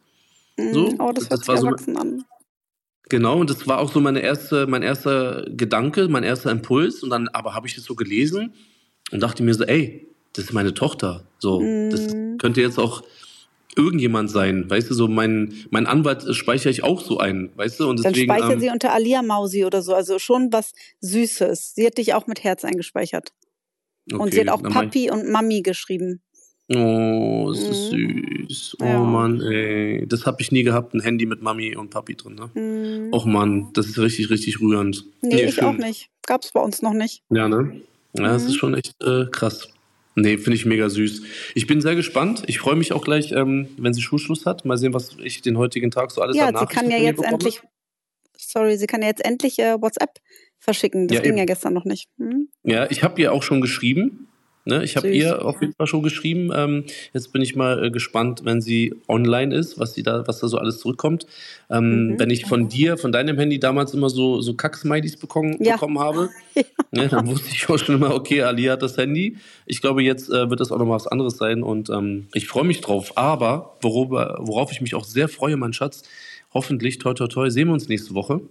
So, 0.73 0.91
Mm, 0.91 0.95
oh, 1.01 1.11
das 1.11 1.29
das 1.29 1.47
war 1.47 1.57
so- 1.57 1.67
an. 1.67 2.23
Genau, 3.09 3.39
und 3.39 3.49
das 3.49 3.65
war 3.67 3.79
auch 3.79 3.91
so 3.91 4.01
meine 4.01 4.19
erste, 4.19 4.67
mein 4.67 4.83
erster 4.83 5.45
Gedanke, 5.49 6.09
mein 6.09 6.23
erster 6.23 6.51
Impuls. 6.51 7.03
Und 7.03 7.09
dann 7.09 7.29
aber 7.29 7.53
habe 7.55 7.65
ich 7.67 7.75
das 7.75 7.85
so 7.85 7.95
gelesen 7.95 8.53
und 9.11 9.21
dachte 9.21 9.43
mir 9.43 9.53
so, 9.53 9.63
ey, 9.63 10.07
das 10.33 10.45
ist 10.45 10.53
meine 10.53 10.73
Tochter. 10.73 11.25
So, 11.39 11.61
das 11.89 12.13
Mhm. 12.13 12.37
könnte 12.37 12.59
jetzt 12.61 12.77
auch 12.77 13.03
irgendjemand 13.77 14.29
sein. 14.31 14.69
Weißt 14.69 14.89
du, 14.89 14.93
so 14.93 15.07
mein, 15.07 15.53
mein 15.69 15.85
Anwalt 15.85 16.23
speichere 16.35 16.69
ich 16.69 16.83
auch 16.83 17.01
so 17.01 17.19
ein, 17.19 17.51
weißt 17.55 17.79
du? 17.79 17.87
Und 17.89 18.03
Dann 18.03 18.13
deswegen. 18.13 18.31
speichert 18.31 18.53
ähm, 18.53 18.59
sie 18.59 18.69
unter 18.69 18.93
Alia 18.93 19.21
Mausi 19.21 19.63
oder 19.65 19.81
so, 19.81 19.93
also 19.93 20.19
schon 20.19 20.51
was 20.51 20.73
Süßes. 21.01 21.75
Sie 21.75 21.85
hat 21.85 21.97
dich 21.97 22.13
auch 22.13 22.27
mit 22.27 22.43
Herz 22.43 22.65
eingespeichert. 22.65 23.31
und 24.11 24.19
okay, 24.21 24.31
sie 24.31 24.39
hat 24.41 24.49
auch 24.49 24.61
dann 24.61 24.73
Papi 24.73 25.09
und 25.11 25.29
Mami 25.29 25.61
geschrieben. 25.61 26.21
Oh, 26.69 27.49
das 27.53 27.63
ist 27.63 27.89
süß. 27.91 28.77
Oh 28.81 28.85
Ja. 28.85 28.99
Mann, 28.99 29.39
ey. 29.41 30.05
Das 30.07 30.25
habe 30.25 30.41
ich 30.41 30.51
nie 30.51 30.63
gehabt, 30.63 30.93
ein 30.93 30.99
Handy 30.99 31.25
mit 31.25 31.41
Mami 31.41 31.77
und 31.77 31.91
Papi 31.91 32.15
drin, 32.15 32.35
ne? 32.35 32.49
Hm. 32.53 33.13
Och 33.13 33.25
Mann, 33.25 33.69
das 33.73 33.85
ist 33.87 33.97
richtig, 33.99 34.29
richtig 34.29 34.59
rührend. 34.59 35.05
Nee, 35.21 35.43
ich 35.45 35.55
schön. 35.55 35.63
auch 35.63 35.77
nicht. 35.77 36.09
Gab's 36.25 36.51
bei 36.51 36.59
uns 36.59 36.81
noch 36.81 36.91
nicht. 36.93 37.23
Ja, 37.29 37.47
ne? 37.47 37.79
Ja, 38.17 38.23
das 38.33 38.43
Mhm. 38.43 38.49
ist 38.49 38.55
schon 38.55 38.73
echt 38.73 38.95
äh, 39.01 39.25
krass. 39.31 39.69
Nee, 40.19 40.39
finde 40.39 40.55
ich 40.55 40.65
mega 40.65 40.89
süß. 40.89 41.21
Ich 41.53 41.67
bin 41.67 41.79
sehr 41.79 41.95
gespannt. 41.95 42.41
Ich 42.47 42.57
freue 42.57 42.75
mich 42.75 42.91
auch 42.91 43.03
gleich, 43.03 43.33
ähm, 43.33 43.67
wenn 43.77 43.93
sie 43.93 44.01
Schulschluss 44.01 44.47
hat. 44.47 44.65
Mal 44.65 44.75
sehen, 44.77 44.91
was 44.95 45.15
ich 45.23 45.43
den 45.43 45.59
heutigen 45.59 45.91
Tag 45.91 46.09
so 46.09 46.21
alles 46.21 46.35
ja, 46.35 46.47
sie 46.57 46.65
kann 46.65 46.89
ja 46.89 46.97
jetzt 46.97 47.17
bekomme. 47.17 47.33
endlich, 47.33 47.61
sorry, 48.35 48.77
sie 48.77 48.87
kann 48.87 49.03
ja 49.03 49.09
jetzt 49.09 49.23
endlich 49.23 49.59
äh, 49.59 49.79
WhatsApp 49.79 50.17
verschicken. 50.57 51.07
Das 51.07 51.17
Ja, 51.17 51.21
ging 51.21 51.33
eben. 51.33 51.37
ja 51.37 51.45
gestern 51.45 51.75
noch 51.75 51.85
nicht. 51.85 52.09
Hm? 52.17 52.49
Ja, 52.63 52.89
ich 52.89 53.03
habe 53.03 53.21
ihr 53.21 53.31
auch 53.31 53.43
schon 53.43 53.61
geschrieben. 53.61 54.27
Ne? 54.67 54.83
Ich 54.83 54.95
habe 54.97 55.09
ihr 55.09 55.43
auf 55.45 55.61
jeden 55.61 55.73
Fall 55.73 55.87
schon 55.87 56.03
geschrieben. 56.03 56.51
Ähm, 56.53 56.83
jetzt 57.13 57.31
bin 57.33 57.41
ich 57.41 57.55
mal 57.55 57.85
äh, 57.85 57.89
gespannt, 57.89 58.41
wenn 58.43 58.61
sie 58.61 58.93
online 59.07 59.55
ist, 59.55 59.79
was 59.79 59.93
sie 59.93 60.03
da, 60.03 60.27
was 60.27 60.39
da 60.39 60.47
so 60.47 60.57
alles 60.57 60.77
zurückkommt. 60.79 61.25
Ähm, 61.69 62.09
Mhm. 62.09 62.19
Wenn 62.19 62.29
ich 62.29 62.45
von 62.45 62.67
dir, 62.69 62.97
von 62.97 63.11
deinem 63.11 63.37
Handy 63.37 63.59
damals 63.59 63.93
immer 63.93 64.09
so 64.09 64.41
so 64.41 64.53
Kack-Smileys 64.53 65.17
bekommen, 65.17 65.55
Ja. 65.63 65.73
bekommen 65.75 65.99
habe, 65.99 66.29
Ja. 66.55 66.63
ne, 66.91 67.07
dann 67.07 67.27
wusste 67.27 67.49
ich 67.51 67.67
auch 67.69 67.77
schon 67.77 67.95
immer, 67.95 68.13
okay, 68.13 68.41
Ali 68.43 68.63
hat 68.65 68.81
das 68.81 68.97
Handy. 68.97 69.37
Ich 69.65 69.81
glaube, 69.81 70.03
jetzt 70.03 70.29
äh, 70.29 70.49
wird 70.49 70.59
das 70.59 70.71
auch 70.71 70.77
noch 70.79 70.85
mal 70.85 70.95
was 70.95 71.07
anderes 71.07 71.37
sein 71.37 71.63
und 71.63 71.89
ähm, 71.89 72.27
ich 72.33 72.47
freue 72.47 72.65
mich 72.65 72.81
drauf. 72.81 73.13
Aber 73.17 73.77
worüber, 73.81 74.37
worauf 74.41 74.71
ich 74.71 74.81
mich 74.81 74.95
auch 74.95 75.05
sehr 75.05 75.29
freue, 75.29 75.55
mein 75.57 75.73
Schatz, 75.73 76.03
hoffentlich, 76.53 76.97
toi 76.99 77.13
toi 77.13 77.27
toi, 77.27 77.49
sehen 77.49 77.67
wir 77.69 77.73
uns 77.73 77.87
nächste 77.87 78.13
Woche. 78.13 78.41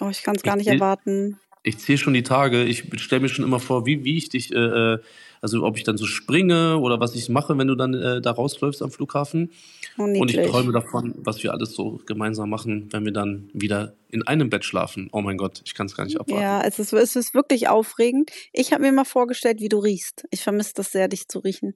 Oh, 0.00 0.08
ich 0.10 0.22
kann 0.22 0.34
es 0.36 0.42
gar 0.42 0.56
Ich 0.58 0.64
nicht 0.66 0.74
erwarten. 0.74 1.38
Ich 1.64 1.78
zähle 1.78 1.98
schon 1.98 2.12
die 2.12 2.22
Tage. 2.22 2.62
Ich 2.62 2.84
stelle 3.00 3.22
mir 3.22 3.28
schon 3.28 3.44
immer 3.44 3.58
vor, 3.58 3.86
wie, 3.86 4.04
wie 4.04 4.18
ich 4.18 4.28
dich, 4.28 4.52
äh, 4.54 4.58
äh, 4.58 4.98
also 5.40 5.64
ob 5.64 5.76
ich 5.76 5.82
dann 5.82 5.96
so 5.96 6.04
springe 6.04 6.78
oder 6.78 7.00
was 7.00 7.14
ich 7.14 7.28
mache, 7.30 7.56
wenn 7.58 7.68
du 7.68 7.74
dann 7.74 7.94
äh, 7.94 8.20
da 8.20 8.30
rausläufst 8.30 8.82
am 8.82 8.90
Flughafen. 8.90 9.50
Oh, 9.96 10.02
Und 10.02 10.30
ich 10.30 10.46
träume 10.46 10.72
davon, 10.72 11.14
was 11.16 11.42
wir 11.42 11.52
alles 11.52 11.72
so 11.72 12.00
gemeinsam 12.06 12.50
machen, 12.50 12.88
wenn 12.92 13.06
wir 13.06 13.12
dann 13.12 13.48
wieder 13.54 13.94
in 14.10 14.26
einem 14.26 14.50
Bett 14.50 14.64
schlafen. 14.64 15.08
Oh 15.12 15.22
mein 15.22 15.38
Gott, 15.38 15.62
ich 15.64 15.74
kann 15.74 15.86
es 15.86 15.96
gar 15.96 16.04
nicht 16.04 16.20
abwarten. 16.20 16.42
Ja, 16.42 16.60
es 16.62 16.78
ist, 16.78 16.92
es 16.92 17.16
ist 17.16 17.34
wirklich 17.34 17.68
aufregend. 17.68 18.30
Ich 18.52 18.72
habe 18.72 18.82
mir 18.82 18.92
mal 18.92 19.04
vorgestellt, 19.04 19.60
wie 19.60 19.68
du 19.70 19.78
riechst. 19.78 20.26
Ich 20.30 20.42
vermisse 20.42 20.74
das 20.74 20.92
sehr, 20.92 21.08
dich 21.08 21.28
zu 21.28 21.38
riechen. 21.38 21.74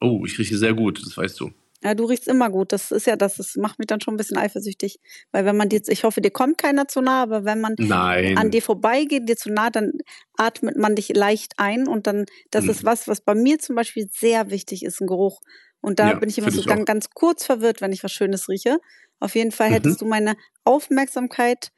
Oh, 0.00 0.24
ich 0.26 0.38
rieche 0.38 0.58
sehr 0.58 0.74
gut, 0.74 1.00
das 1.04 1.16
weißt 1.16 1.38
du. 1.38 1.52
Ja, 1.82 1.94
du 1.94 2.04
riechst 2.04 2.28
immer 2.28 2.50
gut. 2.50 2.72
Das 2.72 2.90
ist 2.90 3.06
ja 3.06 3.16
das. 3.16 3.36
Das 3.36 3.56
macht 3.56 3.78
mich 3.78 3.86
dann 3.86 4.00
schon 4.00 4.14
ein 4.14 4.16
bisschen 4.18 4.36
eifersüchtig. 4.38 4.98
Weil 5.32 5.44
wenn 5.46 5.56
man 5.56 5.68
dir, 5.68 5.80
ich 5.86 6.04
hoffe, 6.04 6.20
dir 6.20 6.30
kommt 6.30 6.58
keiner 6.58 6.88
zu 6.88 7.00
nah, 7.00 7.22
aber 7.22 7.44
wenn 7.44 7.60
man 7.60 7.76
Nein. 7.78 8.36
an 8.36 8.50
dir 8.50 8.62
vorbeigeht, 8.62 9.28
dir 9.28 9.36
zu 9.36 9.50
nah, 9.50 9.70
dann 9.70 9.92
atmet 10.36 10.76
man 10.76 10.94
dich 10.94 11.08
leicht 11.10 11.54
ein 11.58 11.88
und 11.88 12.06
dann, 12.06 12.26
das 12.50 12.64
Mhm. 12.64 12.70
ist 12.70 12.84
was, 12.84 13.08
was 13.08 13.20
bei 13.22 13.34
mir 13.34 13.58
zum 13.58 13.76
Beispiel 13.76 14.08
sehr 14.12 14.50
wichtig 14.50 14.84
ist, 14.84 15.00
ein 15.00 15.06
Geruch. 15.06 15.40
Und 15.80 15.98
da 15.98 16.10
Ja, 16.10 16.14
bin 16.14 16.28
ich 16.28 16.38
immer 16.38 16.50
so 16.50 16.60
ich 16.60 16.66
ganz, 16.66 16.84
ganz 16.86 17.10
kurz 17.10 17.44
verwirrt, 17.46 17.80
wenn 17.80 17.92
ich 17.92 18.04
was 18.04 18.12
Schönes 18.12 18.48
rieche. 18.48 18.78
Auf 19.18 19.34
jeden 19.34 19.52
Fall 19.52 19.70
Mhm. 19.70 19.74
hättest 19.74 20.00
du 20.02 20.06
meine 20.06 20.36
Aufmerksamkeit 20.64 21.70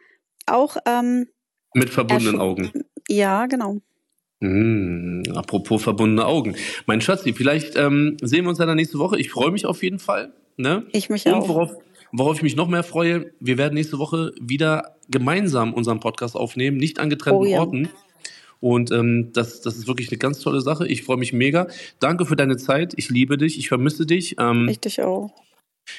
auch, 0.47 0.77
ähm, 0.87 1.29
Mit 1.75 1.91
verbundenen 1.91 2.41
Augen. 2.41 2.73
ja, 3.09 3.47
genau. 3.47 3.79
Mm, 4.43 5.23
apropos 5.35 5.83
verbundene 5.83 6.27
Augen. 6.27 6.57
Mein 6.87 7.01
Schatzi, 7.01 7.33
vielleicht 7.33 7.77
ähm, 7.77 8.17
sehen 8.23 8.45
wir 8.45 8.51
uns 8.51 8.59
ja 8.59 8.67
dann 8.67 8.77
nächste 8.77 8.99
Woche. 8.99 9.19
Ich 9.19 9.31
freue 9.31 9.53
mich 9.53 9.67
auf 9.67 9.83
jeden 9.83 10.01
Fall. 10.01 10.33
Ne? 10.57 10.85
Ich 10.93 11.09
mich 11.11 11.25
Und 11.27 11.35
auch. 11.35 11.49
worauf, 11.49 11.71
worauf 12.11 12.37
ich 12.37 12.43
mich 12.43 12.57
noch 12.57 12.69
mehr 12.69 12.83
freue, 12.83 13.33
wir 13.41 13.57
werden 13.57 13.75
nächste 13.75 13.99
Woche 13.99 14.33
wieder 14.41 14.97
gemeinsam 15.09 15.73
unseren 15.73 16.01
Podcast 16.01 16.37
aufnehmen, 16.37 16.77
nicht 16.77 16.99
an 16.99 17.09
getrennten 17.09 17.43
Oh 17.43 17.45
ja. 17.47 17.61
Orten. 17.61 17.89
Und 18.59 18.91
ähm, 18.93 19.31
das, 19.33 19.61
das 19.61 19.77
ist 19.77 19.87
wirklich 19.89 20.11
eine 20.11 20.19
ganz 20.19 20.41
tolle 20.41 20.61
Sache. 20.61 20.87
Ich 20.87 21.03
freue 21.03 21.17
mich 21.17 21.33
mega. 21.33 21.67
Danke 22.01 22.27
für 22.27 22.37
deine 22.37 22.57
Zeit. 22.57 22.95
Ich 22.97 23.11
liebe 23.11 23.39
dich. 23.39 23.59
Ich 23.59 23.69
vermisse 23.69 24.07
dich. 24.07 24.37
Ähm, 24.39 24.69
Ich 24.69 24.81
dich 24.81 25.03
auch. 25.03 25.31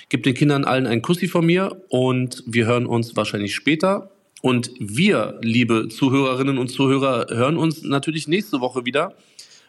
Gib 0.10 0.24
den 0.24 0.34
Kindern 0.34 0.64
allen 0.64 0.88
einen 0.88 1.02
Kussi 1.02 1.28
von 1.28 1.46
mir 1.46 1.82
und 1.90 2.42
wir 2.46 2.66
hören 2.66 2.86
uns 2.86 3.18
wahrscheinlich 3.18 3.54
später. 3.54 4.12
Und 4.46 4.72
wir, 4.78 5.40
liebe 5.42 5.88
Zuhörerinnen 5.88 6.58
und 6.58 6.68
Zuhörer, 6.68 7.28
hören 7.30 7.56
uns 7.56 7.82
natürlich 7.82 8.28
nächste 8.28 8.60
Woche 8.60 8.84
wieder 8.84 9.16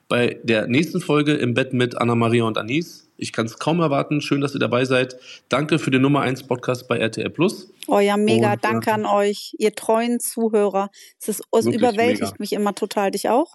bei 0.09 0.41
der 0.43 0.67
nächsten 0.67 1.01
Folge 1.01 1.35
im 1.35 1.55
Bett 1.55 1.73
mit 1.73 1.97
Anna-Maria 1.97 2.43
und 2.43 2.59
Anis. 2.59 3.09
Ich 3.17 3.33
kann 3.33 3.47
es 3.47 3.61
kaum 3.61 3.79
erwarten. 3.79 4.21
Schön, 4.21 4.41
dass 4.41 4.53
ihr 4.53 4.59
dabei 4.59 4.85
seid. 4.85 5.15
Danke 5.49 5.79
für 5.79 5.93
den 5.93 6.03
Nummer 6.03 6.23
1 6.23 6.49
Podcast 6.49 6.89
bei 6.89 6.99
RTL 6.99 7.31
Plus. 7.31 7.71
Oh 7.87 8.01
ja, 8.01 8.17
mega. 8.17 8.55
Und, 8.55 8.65
Danke 8.65 8.91
äh, 8.91 8.95
an 8.95 9.07
euch, 9.07 9.55
ihr 9.61 9.77
treuen 9.77 10.19
Zuhörer. 10.19 10.91
Es, 11.21 11.29
ist, 11.29 11.45
es 11.57 11.67
überwältigt 11.67 12.23
mega. 12.23 12.37
mich 12.41 12.53
immer 12.53 12.75
total. 12.75 13.13
Dich 13.13 13.29
auch? 13.29 13.55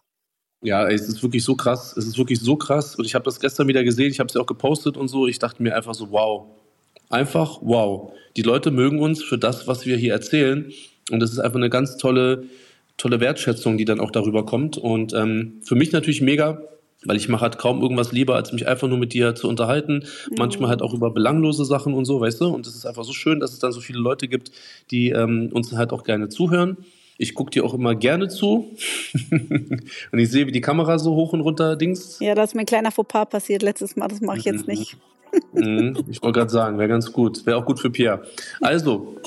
Ja, 0.61 0.87
es 0.87 1.09
ist 1.09 1.21
wirklich 1.21 1.43
so 1.43 1.53
krass. 1.55 1.97
Es 1.97 2.05
ist 2.07 2.17
wirklich 2.17 2.39
so 2.39 2.55
krass. 2.55 2.95
Und 2.95 3.03
ich 3.03 3.13
habe 3.13 3.25
das 3.25 3.41
gestern 3.41 3.67
wieder 3.67 3.83
gesehen. 3.83 4.09
Ich 4.09 4.21
habe 4.21 4.27
es 4.27 4.35
ja 4.35 4.39
auch 4.39 4.47
gepostet 4.47 4.95
und 4.95 5.09
so. 5.09 5.27
Ich 5.27 5.37
dachte 5.37 5.61
mir 5.61 5.75
einfach 5.75 5.95
so, 5.95 6.11
wow. 6.11 6.45
Einfach 7.09 7.59
wow. 7.61 8.13
Die 8.37 8.41
Leute 8.41 8.71
mögen 8.71 8.99
uns 8.99 9.21
für 9.21 9.37
das, 9.37 9.67
was 9.67 9.85
wir 9.85 9.97
hier 9.97 10.13
erzählen. 10.13 10.71
Und 11.11 11.19
das 11.19 11.31
ist 11.31 11.39
einfach 11.39 11.57
eine 11.57 11.69
ganz 11.69 11.97
tolle, 11.97 12.45
tolle 12.97 13.19
Wertschätzung, 13.19 13.77
die 13.77 13.85
dann 13.85 13.99
auch 13.99 14.11
darüber 14.11 14.45
kommt. 14.45 14.77
Und 14.77 15.13
ähm, 15.13 15.59
für 15.63 15.75
mich 15.75 15.91
natürlich 15.91 16.21
mega, 16.21 16.61
weil 17.05 17.17
ich 17.17 17.29
mache 17.29 17.41
halt 17.41 17.57
kaum 17.57 17.81
irgendwas 17.81 18.11
lieber, 18.11 18.35
als 18.35 18.51
mich 18.51 18.67
einfach 18.67 18.87
nur 18.87 18.97
mit 18.97 19.13
dir 19.13 19.35
zu 19.35 19.47
unterhalten. 19.47 20.05
Mhm. 20.29 20.35
Manchmal 20.37 20.69
halt 20.69 20.81
auch 20.81 20.93
über 20.93 21.11
belanglose 21.11 21.65
Sachen 21.65 21.93
und 21.93 22.05
so, 22.05 22.19
weißt 22.19 22.41
du. 22.41 22.47
Und 22.47 22.67
es 22.67 22.75
ist 22.75 22.85
einfach 22.85 23.03
so 23.03 23.13
schön, 23.13 23.39
dass 23.39 23.53
es 23.53 23.59
dann 23.59 23.71
so 23.71 23.81
viele 23.81 23.99
Leute 23.99 24.27
gibt, 24.27 24.51
die 24.91 25.09
ähm, 25.09 25.49
uns 25.53 25.71
halt 25.73 25.93
auch 25.93 26.03
gerne 26.03 26.29
zuhören. 26.29 26.77
Ich 27.17 27.35
gucke 27.35 27.51
dir 27.51 27.65
auch 27.65 27.73
immer 27.73 27.95
gerne 27.95 28.29
zu. 28.29 28.75
und 29.31 30.19
ich 30.19 30.31
sehe, 30.31 30.47
wie 30.47 30.53
die 30.53 30.61
Kamera 30.61 30.99
so 30.99 31.15
hoch 31.15 31.33
und 31.33 31.41
runter 31.41 31.75
dings. 31.75 32.19
Ja, 32.19 32.33
da 32.33 32.43
ist 32.43 32.55
mir 32.55 32.61
ein 32.61 32.65
kleiner 32.65 32.91
Fauxpas 32.91 33.25
passiert 33.25 33.61
letztes 33.61 33.95
Mal. 33.95 34.07
Das 34.07 34.21
mache 34.21 34.37
ich 34.37 34.45
jetzt 34.45 34.67
nicht. 34.67 34.95
Mhm. 35.53 36.05
ich 36.09 36.21
wollte 36.21 36.39
gerade 36.39 36.51
sagen, 36.51 36.77
wäre 36.79 36.89
ganz 36.89 37.11
gut. 37.11 37.45
Wäre 37.45 37.57
auch 37.57 37.65
gut 37.65 37.79
für 37.79 37.89
Pierre. 37.89 38.23
Also, 38.61 39.17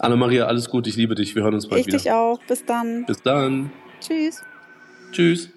Anna-Maria, 0.00 0.46
alles 0.46 0.70
gut. 0.70 0.86
Ich 0.86 0.96
liebe 0.96 1.14
dich. 1.14 1.34
Wir 1.34 1.42
hören 1.42 1.54
uns 1.54 1.68
bald 1.68 1.82
ich 1.82 1.86
wieder. 1.86 1.96
Ich 1.98 2.04
dich 2.04 2.12
auch. 2.12 2.40
Bis 2.48 2.64
dann. 2.64 3.04
Bis 3.06 3.22
dann. 3.22 3.70
Tschüss. 4.00 4.42
Tschüss. 5.12 5.50